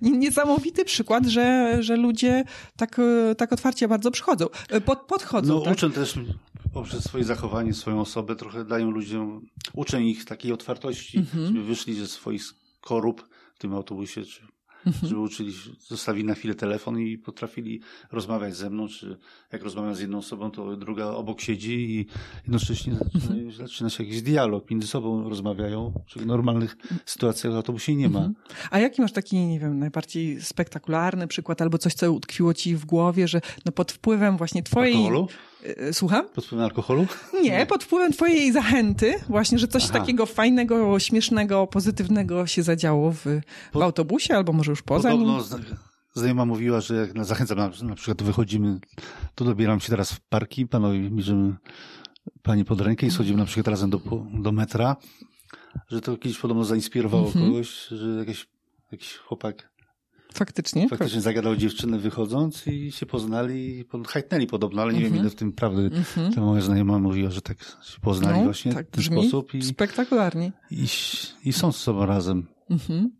[0.00, 2.44] niesamowity przykład, że, że ludzie
[2.76, 3.00] tak,
[3.36, 4.46] tak otwarcie bardzo przychodzą,
[4.84, 5.54] pod, podchodzą.
[5.54, 5.74] No, tak?
[5.74, 6.14] uczę też
[6.72, 11.46] poprzez swoje zachowanie, swoją osobę, trochę dają ludziom, uczę ich takiej otwartości, mhm.
[11.46, 12.42] żeby wyszli ze swoich
[12.80, 14.40] korup w tym autobusie, czy
[14.86, 15.08] mhm.
[15.08, 17.80] żeby uczyli, zostawili na chwilę telefon i potrafili
[18.12, 19.16] rozmawiać ze mną, czy
[19.52, 22.06] jak rozmawiam z jedną osobą, to druga obok siedzi i
[22.42, 23.52] jednocześnie zaczyna, mhm.
[23.52, 28.18] zaczyna się jakiś dialog, między sobą rozmawiają, czyli w normalnych sytuacjach w autobusie nie ma.
[28.18, 28.34] Mhm.
[28.70, 32.84] A jaki masz taki, nie wiem, najbardziej spektakularny przykład, albo coś, co utkwiło ci w
[32.84, 34.94] głowie, że no pod wpływem właśnie twojej...
[34.94, 35.28] Alkoholu?
[35.62, 36.28] E, słucham?
[36.28, 37.06] Pod wpływem alkoholu?
[37.42, 39.92] Nie, pod wpływem twojej zachęty, właśnie, że coś Aha.
[39.92, 43.24] takiego fajnego, śmiesznego, pozytywnego się zadziało w,
[43.74, 45.76] w autobusie, albo może już poza Podobno nim.
[46.14, 48.80] Znajoma mówiła, że jak zachęcam, na, na przykład wychodzimy,
[49.34, 51.56] to dobieram się teraz w parki, panowie bierzemy
[52.42, 54.00] pani pod rękę i schodzimy na przykład razem do,
[54.34, 54.96] do metra,
[55.88, 57.46] że to kiedyś podobno zainspirowało mhm.
[57.46, 58.46] kogoś, że jakiś,
[58.92, 59.75] jakiś chłopak
[60.34, 60.88] Faktycznie.
[60.88, 65.52] Faktycznie zagadał dziewczynę wychodząc i się poznali hajtnęli podobno, ale nie wiem ile w tym
[65.52, 65.90] prawdy.
[66.16, 69.54] Mm Ta moja znajoma mówiła, że tak się poznali no, właśnie tak w ten sposób.
[69.54, 70.52] I, spektakularnie.
[70.70, 70.86] I,
[71.44, 72.46] I są z sobą razem.
[72.70, 73.10] Mhm.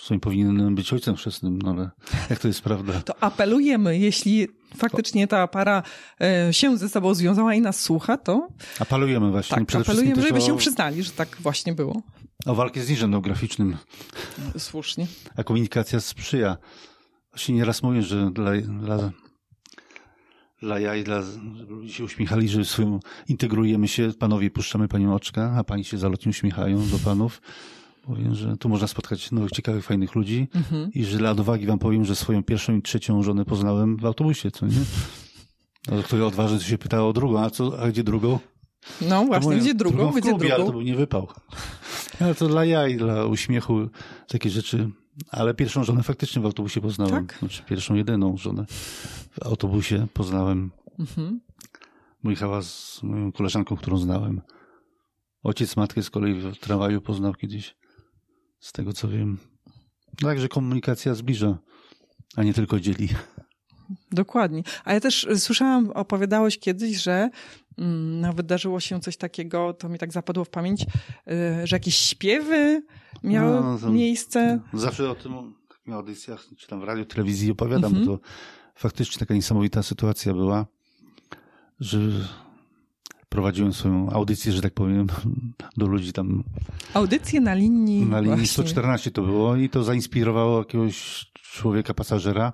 [0.00, 1.90] W powinien być ojcem chrzestnym, no ale
[2.30, 3.00] jak to jest prawda?
[3.00, 5.82] To apelujemy, jeśli faktycznie ta para
[6.20, 8.48] e, się ze sobą związała i nas słucha, to...
[8.78, 9.56] Apelujemy właśnie.
[9.56, 10.40] Tak, apelujemy, żeby o...
[10.40, 12.02] się przyznali, że tak właśnie było.
[12.46, 13.76] O walkę z niżem geograficznym.
[14.58, 15.06] Słusznie.
[15.36, 16.56] A komunikacja sprzyja.
[17.30, 19.10] Właśnie nieraz mówię, że dla, dla,
[20.62, 21.22] dla jaj, dla,
[21.56, 25.98] żeby ludzie się uśmiechali, że swoją, integrujemy się, panowie puszczamy panią oczka, a pani się
[25.98, 27.42] zalotnie uśmiechają do panów.
[28.02, 30.90] Powiem, że tu można spotkać nowych, ciekawych, fajnych ludzi mhm.
[30.94, 34.50] i że dla odwagi wam powiem, że swoją pierwszą i trzecią żonę poznałem w autobusie,
[34.50, 34.72] co nie?
[35.88, 38.38] No, który odważny się pytał o drugą, a co, a gdzie drugą?
[39.00, 40.54] No właśnie, gdzie drugą, drugą gdzie drugą?
[40.54, 41.28] Ale to był nie wypał.
[42.20, 43.88] Ale to dla jaj, dla uśmiechu,
[44.28, 44.90] takie rzeczy.
[45.30, 47.26] Ale pierwszą żonę faktycznie w autobusie poznałem.
[47.26, 47.38] Tak?
[47.38, 48.66] Znaczy pierwszą, jedyną żonę
[49.30, 50.70] w autobusie poznałem.
[50.98, 51.40] Mhm.
[52.24, 54.40] Jechała z moją koleżanką, którą znałem.
[55.42, 57.76] Ojciec matkę z kolei w tramwaju poznał kiedyś.
[58.60, 59.38] Z tego co wiem.
[60.22, 61.58] Także komunikacja zbliża,
[62.36, 63.08] a nie tylko dzieli.
[64.12, 64.62] Dokładnie.
[64.84, 67.30] A ja też słyszałam, opowiadałeś kiedyś, że
[67.80, 70.86] Mm, no, wydarzyło się coś takiego, to mi tak zapadło w pamięć, y,
[71.66, 72.82] że jakieś śpiewy
[73.22, 74.60] miały no, to, miejsce.
[74.72, 75.32] Zawsze o tym
[75.68, 78.06] w takich audycjach, czy tam w radiu, telewizji opowiadam, mm -hmm.
[78.06, 78.18] to
[78.74, 80.66] faktycznie taka niesamowita sytuacja była,
[81.80, 81.98] że
[83.30, 85.06] prowadziłem swoją audycję, że tak powiem,
[85.76, 86.44] do ludzi tam.
[86.94, 88.06] Audycję na linii.
[88.06, 88.52] Na linii właśnie.
[88.52, 92.52] 114 to było i to zainspirowało jakiegoś człowieka, pasażera,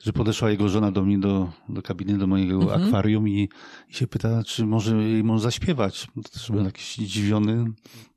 [0.00, 2.84] że podeszła jego żona do mnie do, do kabiny, do mojego mhm.
[2.84, 3.48] akwarium i,
[3.88, 6.08] i, się pyta, czy może jej może zaśpiewać.
[6.32, 7.64] Też byłem jakiś zdziwiony.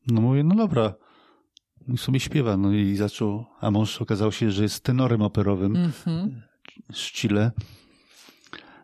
[0.08, 0.94] No mówię, no dobra.
[1.88, 2.58] I sobie śpiewa.
[2.58, 6.42] No i zaczął, a mąż okazał się, że jest tenorem operowym mhm.
[6.94, 7.52] z Chile.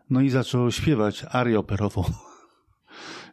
[0.10, 2.04] No i zaczął śpiewać arię operową.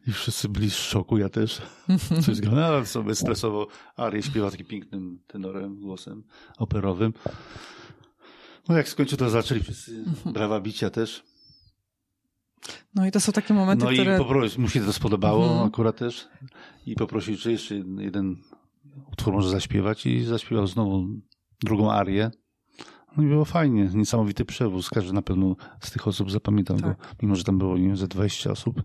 [0.07, 1.63] I wszyscy byli w szoku, ja też.
[2.27, 6.23] Coś ale sobie stresowo arię śpiewa takim pięknym tenorem, głosem
[6.59, 7.13] operowym.
[8.69, 11.25] No jak skończył, to zaczęli wszyscy brawa bicia też.
[12.95, 14.11] No i to są takie momenty, no które...
[14.11, 15.67] No i poprosił, mu się to spodobało mhm.
[15.67, 16.29] akurat też
[16.87, 18.37] i poprosił, czy jeszcze jeden
[19.13, 21.07] utwór może zaśpiewać i zaśpiewał znowu
[21.63, 22.31] drugą arię.
[23.17, 24.91] No i było fajnie, niesamowity przewóz.
[24.91, 26.87] Każdy na pewno z tych osób zapamiętał tak.
[26.87, 28.83] go, mimo że tam było nie wiem, ze 20 osób.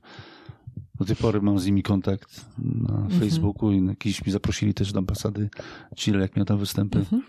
[0.99, 3.19] Do tej pory mam z nimi kontakt na mhm.
[3.19, 5.49] Facebooku i kiedyś mi zaprosili też do ambasady
[5.95, 6.99] Chile, jak miał tam występy.
[6.99, 7.21] Mhm.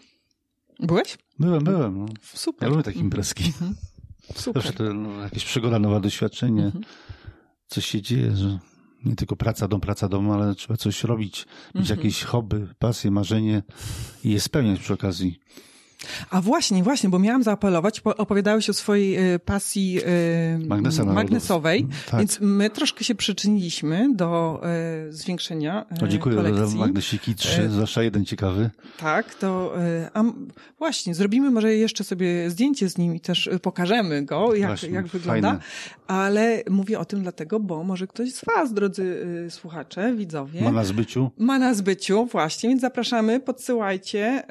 [0.80, 1.18] Byłeś?
[1.38, 1.98] Byłem, byłem.
[1.98, 2.06] No.
[2.22, 2.68] Super.
[2.68, 3.44] Ja lubię takie imprezki.
[3.44, 3.76] Mm -hmm.
[4.34, 4.62] Super.
[4.62, 6.72] Zawsze to no, jakieś przygoda, nowe doświadczenie.
[6.74, 6.80] -hmm.
[7.66, 8.58] Coś się dzieje, że
[9.04, 11.98] nie tylko praca, dom, praca, dom, ale trzeba coś robić, mieć mhm.
[11.98, 13.62] jakieś hobby, pasje, marzenie
[14.24, 15.40] i je spełniać przy okazji.
[16.30, 20.00] A właśnie, właśnie, bo miałam zaapelować, opowiadałeś o swojej y, pasji
[20.62, 22.20] y, Magnesa magnesowej, tak.
[22.20, 24.60] więc my troszkę się przyczyniliśmy do
[25.08, 26.68] y, zwiększenia o, dziękuję kolekcji.
[26.68, 28.70] za magnesiki trzy, zwłaszcza jeden ciekawy.
[28.98, 29.74] Tak, to
[30.14, 30.22] a
[30.78, 35.06] właśnie, zrobimy może jeszcze sobie zdjęcie z nim i też pokażemy go, jak, właśnie, jak
[35.06, 35.64] wygląda, fajne.
[36.06, 40.62] ale mówię o tym dlatego, bo może ktoś z was, drodzy słuchacze, widzowie.
[40.62, 41.30] Ma na zbyciu.
[41.38, 44.42] Ma na zbyciu, właśnie, więc zapraszamy, podsyłajcie.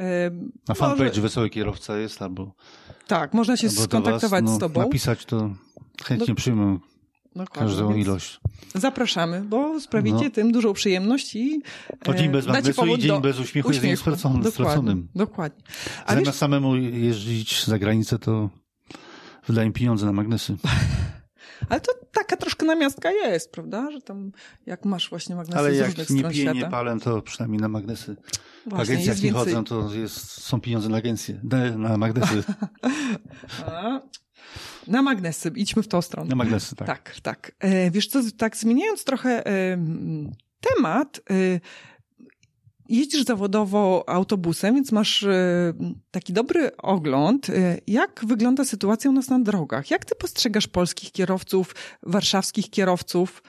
[0.68, 2.52] Na fanpage Wesoły Kierowca jest, albo...
[3.08, 4.82] Tak, można się skontaktować was, no, z tobą.
[4.82, 5.50] Napisać to
[6.04, 6.36] chętnie do...
[6.36, 6.80] przyjmę
[7.36, 8.40] Dokładnie, każdą ilość.
[8.76, 10.30] Zapraszamy, bo sprawicie no.
[10.30, 11.62] tym dużą przyjemność i
[12.04, 13.22] to dzień bez magnesu i dzień do...
[13.22, 13.88] bez uśmiechu, uśmiechu.
[13.88, 14.42] jest straconym.
[14.44, 15.04] Dokładnie.
[15.16, 15.64] dokładnie.
[16.06, 16.36] A Zamiast wiesz...
[16.36, 18.50] samemu jeździć za granicę, to
[19.48, 20.56] wydaję pieniądze na magnesy.
[21.70, 23.92] Ale to taka troszkę namiastka jest, prawda?
[23.92, 24.32] Że tam
[24.66, 27.62] jak masz właśnie magnesy Ale z jak różnych nie stron piję, nie palę, to przynajmniej
[27.62, 28.16] na magnesy.
[28.66, 29.54] Właśnie, w agencjach nie więcej...
[29.54, 31.40] chodzę, to jest, są pieniądze na agencję,
[31.78, 32.44] na magnesy.
[34.88, 36.30] na magnesy, idźmy w tą stronę.
[36.30, 36.88] Na magnesy, tak.
[36.88, 37.52] Tak, tak.
[37.60, 39.78] E, wiesz co, tak zmieniając trochę e,
[40.62, 41.60] temat, e,
[42.90, 45.74] jeździsz zawodowo autobusem, więc masz e,
[46.12, 47.50] taki dobry ogląd.
[47.50, 49.92] E, jak wygląda sytuacja u nas na drogach?
[49.92, 53.44] Jak ty postrzegasz polskich kierowców, warszawskich kierowców?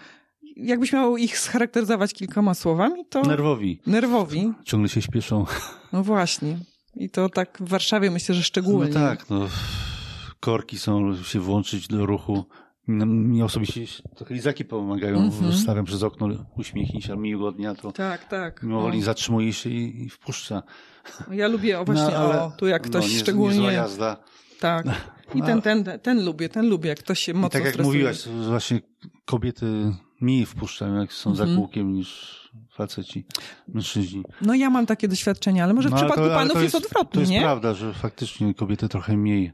[0.57, 3.23] Jakbyś miał ich scharakteryzować kilkoma słowami, to...
[3.23, 3.81] Nerwowi.
[3.87, 4.53] Nerwowi.
[4.65, 5.47] Ciągle się śpieszą.
[5.93, 6.59] No właśnie.
[6.97, 8.91] I to tak w Warszawie myślę, że szczególnie.
[8.95, 9.49] No tak, no.
[10.41, 12.45] Korki są się włączyć do ruchu
[12.89, 13.81] no, mi osobiście
[14.17, 15.17] trochę lizaki pomagają.
[15.17, 15.53] Mm -hmm.
[15.53, 18.63] Stawiam przez okno, uśmiechnij się, miłego dnia, to tak, tak.
[18.63, 20.63] mimo woli zatrzymuje się i, i wpuszcza.
[21.31, 23.57] Ja lubię o właśnie, no, ale, o, tu jak ktoś no, nie, szczególnie...
[23.57, 24.17] Niezła jazda.
[24.61, 24.87] Tak.
[25.35, 27.75] I ten, ten, ten, ten lubię, ten lubię, jak ktoś się mocno I tak jak
[27.75, 27.95] stresuje.
[27.95, 28.81] mówiłaś, właśnie
[29.25, 31.51] kobiety mniej wpuszczają, jak są mm -hmm.
[31.51, 33.27] za kółkiem niż faceci,
[33.69, 34.23] mężczyźni.
[34.41, 37.13] No ja mam takie doświadczenia, ale może w no, przypadku to, panów jest, jest odwrotnie,
[37.13, 37.41] To jest nie?
[37.41, 39.53] prawda, że faktycznie kobiety trochę mniej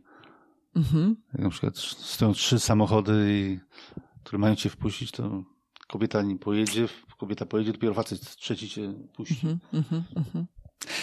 [0.76, 1.16] Mhm.
[1.32, 3.58] Jak na przykład stoją trzy samochody, i,
[4.24, 5.42] które mają cię wpuścić, to
[5.88, 9.46] kobieta nie pojedzie, kobieta pojedzie, dopiero facet trzeci cię puści.
[9.46, 10.46] Mhm, mhm, mhm.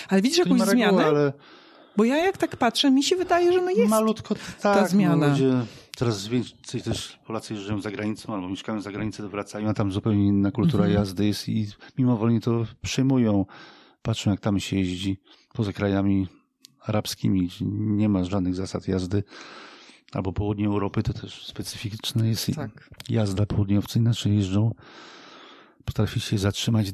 [0.10, 1.06] ale widzisz jakąś zmianę?
[1.06, 1.34] ale...
[1.98, 5.16] Bo ja jak tak patrzę, mi się wydaje, że no jest Malutko tak, ta zmiana.
[5.16, 5.54] No, ludzie,
[5.96, 10.28] coraz więcej też Polacy jeżdżają za granicą albo mieszkają za granicą, wracają, a tam zupełnie
[10.28, 11.00] inna kultura mhm.
[11.02, 13.46] jazdy jest i mimo woli to przejmują.
[14.02, 15.20] Patrzą jak tam się jeździ
[15.54, 16.28] poza krajami
[16.82, 19.24] arabskimi, nie ma żadnych zasad jazdy.
[20.14, 22.90] Albo południe Europy to też specyficzne jest tak.
[23.10, 23.46] jazda.
[23.46, 24.76] Południowcy inaczej jeżdżą.
[25.86, 26.92] Potrafi się zatrzymać,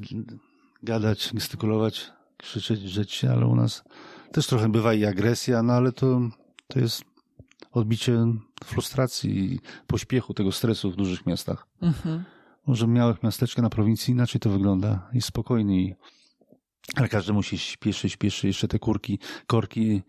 [0.84, 3.84] gadać, gestykulować, krzyczeć, drzeć się, ale u nas
[4.32, 6.22] też trochę bywa i agresja, no ale to,
[6.68, 7.04] to jest
[7.72, 8.26] odbicie
[8.64, 11.68] frustracji i pośpiechu, tego stresu w dużych miastach.
[11.82, 12.24] Mhm.
[12.68, 15.10] Może małych miasteczka na prowincji inaczej to wygląda.
[15.14, 15.96] Jest spokojniej
[16.96, 20.02] ale każdy musi śpieszy, śpieszy, jeszcze te kurki, korki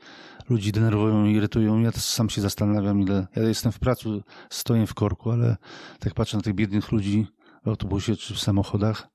[0.48, 1.80] ludzi denerwują, irytują.
[1.80, 5.56] Ja sam się zastanawiam, ile, ja jestem w pracy, stoję w korku, ale
[5.98, 7.26] tak patrzę na tych biednych ludzi
[7.64, 9.08] w autobusie czy w samochodach,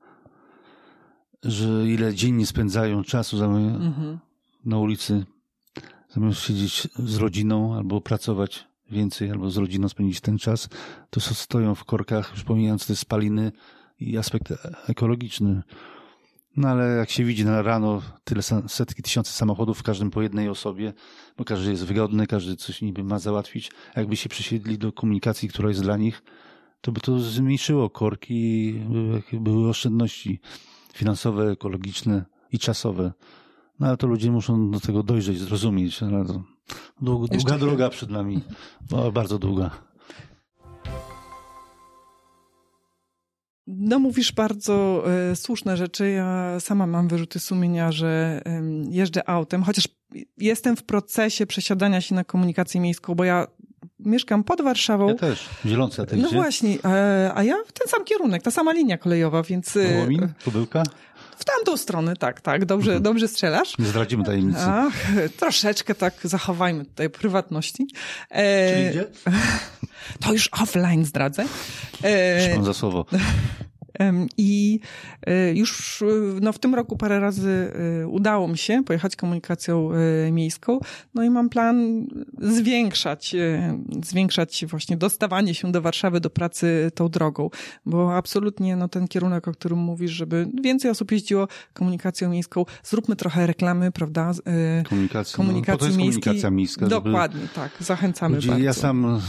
[1.43, 4.19] że ile dziennie spędzają czasu mhm.
[4.65, 5.25] na ulicy,
[6.09, 10.69] zamiast siedzieć z rodziną albo pracować więcej, albo z rodziną spędzić ten czas,
[11.09, 13.51] to stoją w korkach, już pomijając te spaliny
[13.99, 14.53] i aspekt
[14.87, 15.63] ekologiczny.
[16.57, 20.49] No ale jak się widzi na rano tyle setki tysięcy samochodów, w każdym po jednej
[20.49, 20.93] osobie,
[21.37, 23.71] bo każdy jest wygodny, każdy coś niby ma załatwić.
[23.95, 26.23] Jakby się przysiedli do komunikacji, która jest dla nich,
[26.81, 30.39] to by to zmniejszyło korki, były, były oszczędności
[30.93, 33.13] finansowe, ekologiczne i czasowe.
[33.79, 36.01] No ale to ludzie muszą do tego dojrzeć, zrozumieć.
[37.01, 38.41] No, długa droga przed nami,
[39.13, 39.90] bardzo długa.
[43.67, 46.09] No, mówisz bardzo e, słuszne rzeczy.
[46.09, 49.87] Ja sama mam wyrzuty sumienia, że e, jeżdżę autem, chociaż
[50.37, 53.47] jestem w procesie przesiadania się na komunikację miejską, bo ja
[53.99, 55.07] mieszkam pod Warszawą.
[55.07, 56.05] Ja też, Zielonce.
[56.17, 56.35] No gdzie?
[56.35, 59.77] właśnie, e, a ja w ten sam kierunek, ta sama linia kolejowa, więc...
[59.77, 60.27] E, Wołomin?
[60.45, 60.83] Kubyłka?
[61.41, 63.03] W tamtą stronę, tak, tak, dobrze, mhm.
[63.03, 63.77] dobrze strzelasz.
[63.77, 64.59] Nie zdradzimy tajemnicy.
[64.61, 64.93] Ach,
[65.37, 67.87] troszeczkę tak zachowajmy tutaj prywatności.
[68.29, 69.05] E, Czyli idzie?
[70.25, 71.45] To już offline zdradzę.
[72.03, 73.05] E, za słowo.
[74.37, 74.79] I
[75.27, 76.03] e, już
[76.41, 79.89] no, w tym roku parę razy e, udało mi się pojechać komunikacją
[80.27, 80.79] e, miejską.
[81.13, 82.07] No i mam plan
[82.41, 83.35] zwiększać,
[84.03, 87.49] zwiększać właśnie dostawanie się do Warszawy, do pracy tą drogą,
[87.85, 93.15] bo absolutnie no, ten kierunek, o którym mówisz, żeby więcej osób jeździło komunikacją miejską, zróbmy
[93.15, 94.31] trochę reklamy, prawda?
[94.89, 96.23] Komunikacji, komunikacji no, miejskiej.
[96.23, 96.87] komunikacja miejska.
[96.87, 97.71] Dokładnie, tak.
[97.79, 98.63] Zachęcamy ludzi, bardzo.
[98.63, 99.21] Ja sam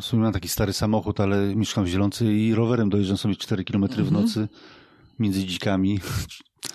[0.00, 3.64] w sumie mam taki stary samochód, ale mieszkam w Zielonce i rowerem dojeżdżam sobie 4
[3.64, 4.12] km w mhm.
[4.12, 4.48] nocy
[5.18, 6.00] między dzikami.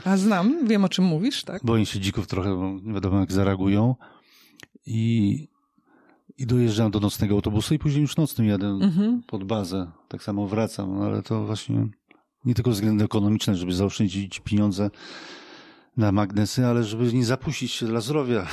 [0.05, 1.65] A znam, wiem o czym mówisz, tak?
[1.65, 3.95] Boję się dzików trochę, bo nie wiadomo jak zareagują.
[4.85, 5.47] I,
[6.37, 9.23] i dojeżdżam do nocnego autobusu i później już nocnym jadę mhm.
[9.27, 9.91] pod bazę.
[10.07, 11.87] Tak samo wracam, no ale to właśnie
[12.45, 14.89] nie tylko względy ekonomiczne, żeby zaoszczędzić pieniądze
[15.97, 18.47] na magnesy, ale żeby nie zapuścić się dla zdrowia.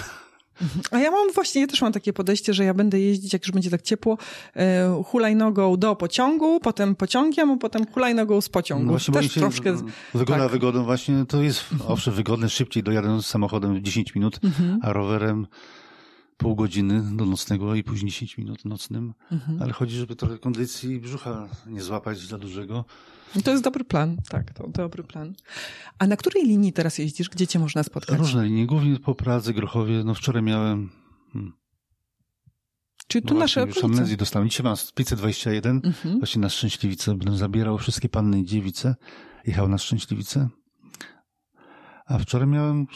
[0.91, 3.53] A ja mam właśnie, ja też mam takie podejście, że ja będę jeździć, jak już
[3.53, 4.19] będzie tak ciepło,
[4.57, 8.85] e, hulajnogą do pociągu, potem pociągiem, a potem hulajnogą z pociągu.
[8.85, 9.77] No właśnie też się, troszkę...
[10.15, 10.51] Wygoda tak.
[10.51, 14.79] wygodą właśnie, to jest owszem wygodne, szybciej dojadę z samochodem 10 minut, mhm.
[14.83, 15.47] a rowerem
[16.37, 19.63] pół godziny do nocnego i później 10 minut nocnym, mhm.
[19.63, 22.85] ale chodzi, żeby trochę kondycji brzucha nie złapać za dużego.
[23.45, 25.35] To jest dobry plan, tak, to dobry plan.
[25.99, 27.29] A na której linii teraz jeździsz?
[27.29, 28.19] Gdzie cię można spotkać?
[28.19, 30.05] Różne linie, głównie po Pradze, Grochowie.
[30.05, 30.91] No wczoraj miałem...
[31.33, 31.53] Hmm.
[33.07, 33.81] Czyli tu no nasze okolice.
[33.81, 34.49] Już amnezji dostałem.
[34.49, 36.19] Dzisiaj mam 521, mhm.
[36.19, 37.15] właśnie na Szczęśliwicę.
[37.15, 38.97] Będę zabierał wszystkie panny i dziewice.
[39.47, 40.49] Jechał na Szczęśliwicę.
[42.07, 42.87] A wczoraj miałem,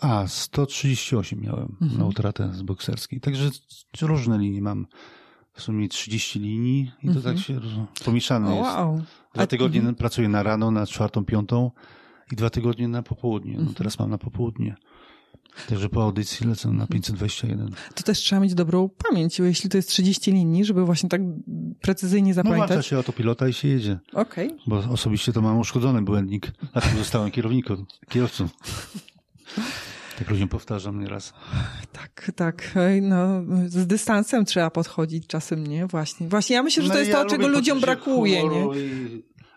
[0.00, 2.00] a 138 miałem mhm.
[2.00, 3.20] na utratę z bokserskiej.
[3.20, 3.50] Także
[4.02, 4.86] różne linie mam.
[5.52, 7.36] W sumie 30 linii i to tak mhm.
[7.36, 7.60] tak się
[8.04, 8.70] pomieszane jest.
[8.70, 9.02] Wow.
[9.34, 9.94] Dwa tygodnie mhm.
[9.94, 11.70] pracuję na rano, na czwartą, piątą
[12.32, 13.52] i dwa tygodnie na popołudnie.
[13.52, 13.74] No mhm.
[13.74, 14.76] teraz mam na popołudnie.
[15.68, 17.70] Także po audycji lecę na 521.
[17.94, 21.20] To też trzeba mieć dobrą pamięć, jeśli to jest 30 linii, żeby właśnie tak
[21.80, 22.68] precyzyjnie zapamiętać.
[22.68, 23.98] No włącza się autopilota i się jedzie.
[24.12, 24.46] Okej.
[24.46, 24.58] Okay.
[24.66, 28.48] Bo osobiście to mam uszkodzony błędnik, dlatego zostałem kierownikiem, kierowcą.
[30.18, 31.32] Tak ludziom powtarzam nieraz.
[31.92, 32.74] Tak, tak.
[33.02, 35.86] No, z dystansem trzeba podchodzić czasem, nie?
[35.86, 36.28] Właśnie.
[36.28, 38.66] Właśnie ja myślę, że no to jest ja to, czego ludziom brakuje, nie?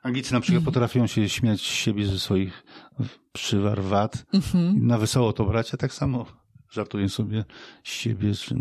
[0.03, 2.63] Anglicy na przykład potrafią się śmiać z siebie ze swoich
[3.33, 4.25] przywar, wad.
[4.33, 4.81] -hmm.
[4.81, 6.25] Na wesoło to brać, a tak samo
[6.69, 7.45] żartuję sobie
[7.83, 8.55] z siebie, czy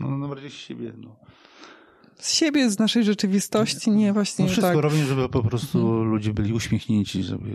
[0.00, 1.16] no, no bardziej z siebie, no.
[2.16, 4.82] Z siebie, z naszej rzeczywistości, nie właśnie no wszystko tak.
[4.82, 6.10] robię, żeby po prostu mm.
[6.10, 7.54] ludzie byli uśmiechnięci, żeby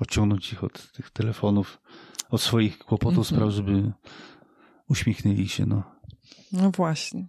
[0.00, 1.80] odciągnąć ich od tych telefonów
[2.30, 3.34] od swoich kłopotów -hmm.
[3.34, 3.92] spraw, żeby
[4.88, 5.82] uśmiechnęli się, no.
[6.52, 7.28] No właśnie.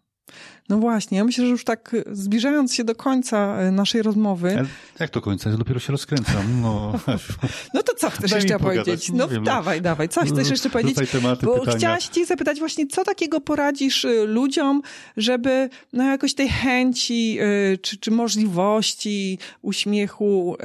[0.70, 4.58] No właśnie, ja myślę, że już tak zbliżając się do końca e, naszej rozmowy.
[4.58, 4.68] Ale
[5.00, 5.50] jak to końca?
[5.50, 6.62] Ja dopiero się rozkręcam.
[6.62, 7.00] No,
[7.74, 9.12] no to co chcesz jeszcze powiedzieć?
[9.14, 9.84] No wiem, dawaj, no.
[9.84, 11.12] dawaj, coś chcesz jeszcze powiedzieć?
[11.12, 11.78] Tematy, Bo pytania.
[11.78, 14.82] chciałaś ci zapytać właśnie, co takiego poradzisz e, ludziom,
[15.18, 17.38] żeby no jakoś tej chęci
[17.82, 20.58] czy, czy możliwości uśmiechu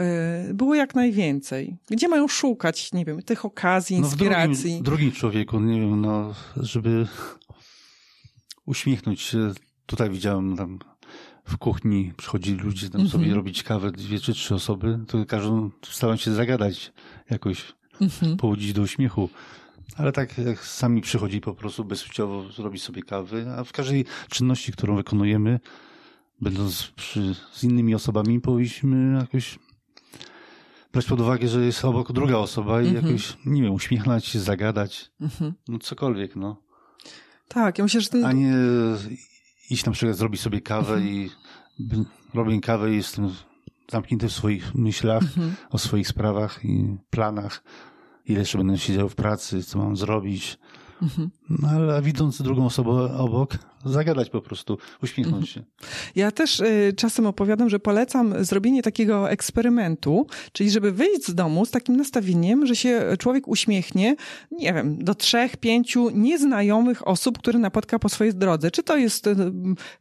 [0.55, 1.77] było jak najwięcej?
[1.91, 4.73] Gdzie mają szukać, nie wiem, tych okazji, inspiracji?
[4.73, 7.07] No w drugim, drugim człowieku, nie wiem, no, żeby
[8.67, 9.53] uśmiechnąć się.
[9.87, 10.79] Tutaj widziałem tam
[11.45, 13.13] w kuchni przychodzili ludzie tam mm -hmm.
[13.13, 16.93] sobie robić kawę, dwie czy trzy osoby, to każą, starałem się zagadać
[17.31, 18.37] jakoś, mm -hmm.
[18.37, 19.29] pobudzić do uśmiechu.
[19.97, 24.73] Ale tak jak sami przychodzi po prostu bezpłciowo zrobić sobie kawy, a w każdej czynności,
[24.73, 25.61] którą wykonujemy,
[26.41, 29.59] będąc przy, z innymi osobami, powinniśmy jakoś
[30.93, 33.07] brać pod uwagę, że jest obok druga osoba i mm -hmm.
[33.07, 35.53] jakoś, nie wiem, uśmiechnąć się, zagadać, mhm.
[35.69, 36.66] no cokolwiek, no.
[37.49, 38.25] Tak, ja myślę, że ten...
[38.25, 38.55] A nie
[39.71, 41.09] iść na przykład zrobić sobie kawę mhm.
[41.09, 41.31] i
[42.35, 43.31] robię kawę i jestem
[43.91, 45.55] zamknięty w swoich myślach, mhm.
[45.71, 47.63] o swoich sprawach i planach,
[48.27, 50.59] ile jeszcze będę siedział w pracy, co mam zrobić,
[51.03, 51.31] Mhm.
[51.51, 55.67] No ale widząc drugą osobę obok, zagadać po prostu, uśmiechnąć mhm.
[55.67, 55.91] się.
[56.17, 61.67] Ja też y, czasem opowiadam, że polecam zrobienie takiego eksperymentu, czyli żeby wyjść z domu
[61.67, 64.17] z takim nastawieniem, że się człowiek uśmiechnie,
[64.51, 68.71] nie wiem, do trzech, pięciu nieznajomych osób, które napotka po swojej drodze.
[68.71, 69.37] Czy to jest y,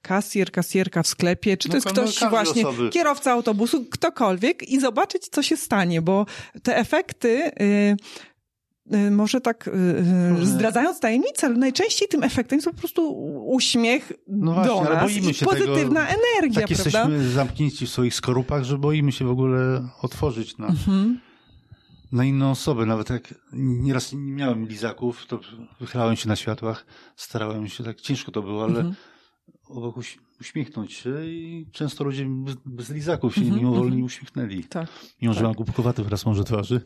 [0.01, 2.89] kasjer, kasjerka w sklepie, czy to no, jest ktoś no, właśnie, osoby.
[2.89, 6.25] kierowca autobusu, ktokolwiek i zobaczyć, co się stanie, bo
[6.63, 7.51] te efekty...
[7.61, 7.97] Y, Y,
[9.11, 9.69] może tak
[10.37, 15.03] yy, zdradzając tajemnicę, ale najczęściej tym efektem jest po prostu uśmiech no właśnie, do nas
[15.03, 16.99] boimy się i pozytywna tego, energia, tak prawda?
[16.99, 21.19] jesteśmy zamknięci w swoich skorupach, że boimy się w ogóle otworzyć na, mhm.
[22.11, 22.85] na inną osobę.
[22.85, 25.39] Nawet jak nieraz nie miałem lizaków, to
[25.79, 28.95] wychylałem się na światłach, starałem się, tak ciężko to było, ale mhm.
[29.69, 29.95] Obok
[30.41, 34.05] uśmiechnąć się i często ludzie bez, bez lizaków się mm -hmm, mimowolnie mm -hmm.
[34.05, 34.63] uśmiechnęli.
[34.63, 34.89] Tak.
[35.21, 35.47] Mimo, że tak.
[35.47, 36.81] mam głupkowaty wyraz może twarzy,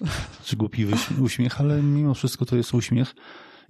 [0.45, 0.88] czy głupi
[1.21, 3.15] uśmiech, ale mimo wszystko to jest uśmiech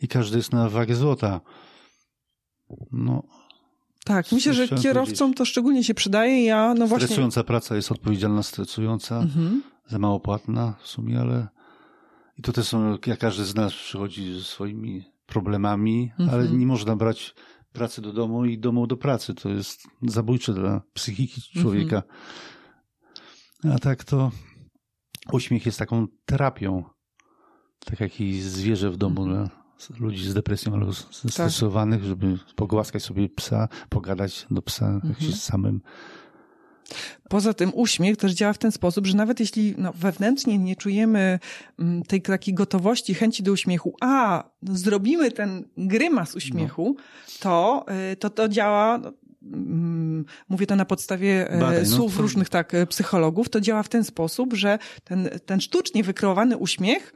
[0.01, 1.41] i każdy jest na wagę złota.
[2.91, 3.23] No.
[4.05, 6.45] Tak, myślę, że kierowcom to szczególnie się przydaje.
[6.45, 7.07] Ja, no właśnie...
[7.07, 9.59] Stresująca praca jest odpowiedzialna, stresująca, -hmm.
[9.87, 11.47] za mało płatna w sumie, ale
[12.37, 16.59] i tutaj są, jak każdy z nas przychodzi ze swoimi problemami, ale mhm.
[16.59, 17.35] nie można brać
[17.73, 19.33] pracy do domu i domu do pracy.
[19.33, 22.03] To jest zabójcze dla psychiki człowieka.
[23.63, 23.75] Mhm.
[23.75, 24.31] A tak to
[25.31, 26.83] uśmiech jest taką terapią.
[27.85, 29.49] Tak jak i zwierzę w domu dla
[29.99, 32.07] ludzi z depresją albo zestresowanych, tak.
[32.07, 35.13] żeby pogłaskać sobie psa, pogadać do psa, mhm.
[35.13, 35.81] jak się samym.
[37.29, 41.39] Poza tym uśmiech też działa w ten sposób, że nawet jeśli no, wewnętrznie nie czujemy
[41.79, 47.03] mm, tej takiej gotowości, chęci do uśmiechu, a zrobimy ten grymas uśmiechu, no.
[47.39, 49.13] to, y, to to działa no,
[49.43, 53.61] mm, mówię to na podstawie e, Badań, no, słów no, różnych tak e, psychologów, to
[53.61, 57.13] działa w ten sposób, że ten, ten sztucznie wykreowany uśmiech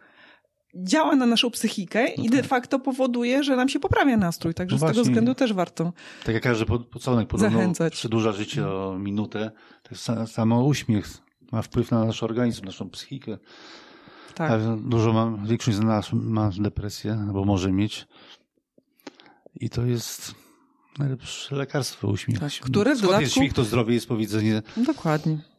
[0.75, 2.47] działa na naszą psychikę no i de tak.
[2.47, 4.53] facto powoduje, że nam się poprawia nastrój.
[4.53, 5.93] Także no z właśnie, tego względu też warto.
[6.25, 7.93] Tak jak każdy pocałunek podobno zachęcać.
[7.93, 9.51] przedłuża życie o minutę,
[9.83, 9.97] tak
[10.29, 11.07] samo uśmiech
[11.51, 13.37] ma wpływ na nasz organizm, naszą psychikę.
[14.35, 14.51] Tak.
[14.51, 18.07] A dużo mam, większość z nas ma depresję, albo może mieć.
[19.59, 20.35] I to jest
[20.99, 22.39] najlepsze lekarstwo uśmiech.
[22.39, 23.21] Tak, które w dodatku...
[23.21, 24.61] jest śmiech, to zdrowie jest powiedzenie.
[24.77, 25.52] Dokładnie.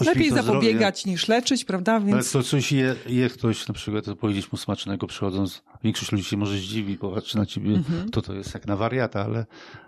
[0.00, 1.12] Lepiej zapobiegać zdrowie.
[1.12, 2.00] niż leczyć, prawda?
[2.00, 2.12] Więc...
[2.12, 5.62] Ale to coś je, je ktoś, na przykład, to powiedzieć mu smacznego przychodząc.
[5.84, 8.10] Większość ludzi się może zdziwi, popatrzy na ciebie, mhm.
[8.10, 9.46] to to jest jak na wariata, ale,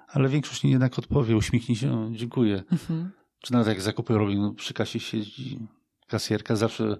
[0.08, 2.62] ale większość jednak odpowie, uśmiechnij się, dziękuję.
[2.72, 3.10] Mhm.
[3.40, 5.58] Czy nawet jak zakupy robię, no, przy kasie siedzi
[6.06, 6.96] kasjerka, zawsze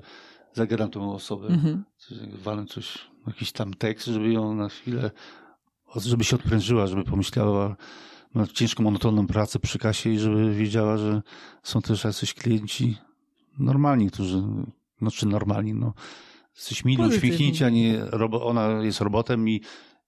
[0.53, 1.85] zagadam tą osobę, mhm.
[2.43, 5.11] walę coś, jakiś tam tekst, żeby ją na chwilę,
[5.97, 7.77] żeby się odprężyła, żeby pomyślała,
[8.35, 11.23] ma ciężką, monotonną pracę przy kasie i żeby wiedziała, że
[11.63, 12.97] są też jacyś klienci
[13.59, 14.43] normalni, którzy,
[15.01, 15.95] no czy normalni, no,
[16.57, 19.61] jesteś mili, uśmiechnięci, a nie robo, ona jest robotem i,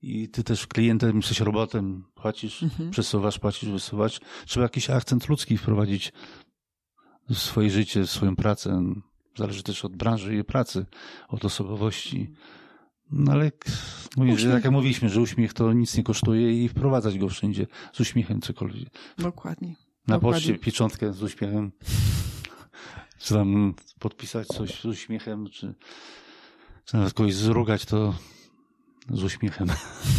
[0.03, 2.91] i ty też klientem jesteś robotem, płacisz, mhm.
[2.91, 4.21] przesuwasz, płacisz, wysuwasz.
[4.47, 6.13] Trzeba jakiś akcent ludzki wprowadzić
[7.31, 8.83] w swoje życie, w swoją pracę.
[9.39, 10.87] Zależy też od branży i pracy,
[11.29, 12.33] od osobowości.
[13.13, 13.51] No ale
[14.17, 17.67] mówię, że tak jak mówiliśmy, że uśmiech to nic nie kosztuje i wprowadzać go wszędzie
[17.93, 18.89] z uśmiechem cokolwiek.
[19.19, 19.75] Dokładnie.
[20.07, 20.41] Na Dokładnie.
[20.41, 21.73] poczcie pieczątkę z uśmiechem.
[23.19, 25.75] Czy tam podpisać coś z uśmiechem, czy,
[26.85, 28.15] czy nawet kogoś zrugać, to
[29.11, 29.69] z uśmiechem.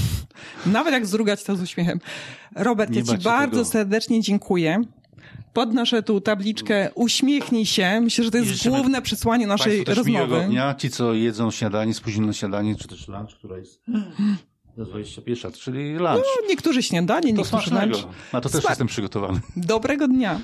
[0.66, 2.00] Nawet jak zrugać to z uśmiechem.
[2.56, 3.66] Robert, nie ja Ci bardzo tego.
[3.66, 4.82] serdecznie dziękuję
[5.54, 8.02] podnoszę tu tabliczkę uśmiechnnij się.
[8.02, 10.46] Myślę, że to jest główne przesłanie naszej też rozmowy.
[10.48, 13.84] dnia, ci co jedzą śniadanie, spóźniono śniadanie, czy też lunch, która jest
[14.78, 16.24] do 21, czyli lunch.
[16.42, 18.08] No, niektórzy śniadanie, to niektórzy lunch.
[18.34, 19.42] Na to też Sma jestem przygotowany.
[19.56, 20.40] Dobrego dnia.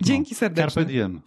[0.00, 0.70] Dzięki no, serdecznie.
[0.70, 1.20] Carpe diem.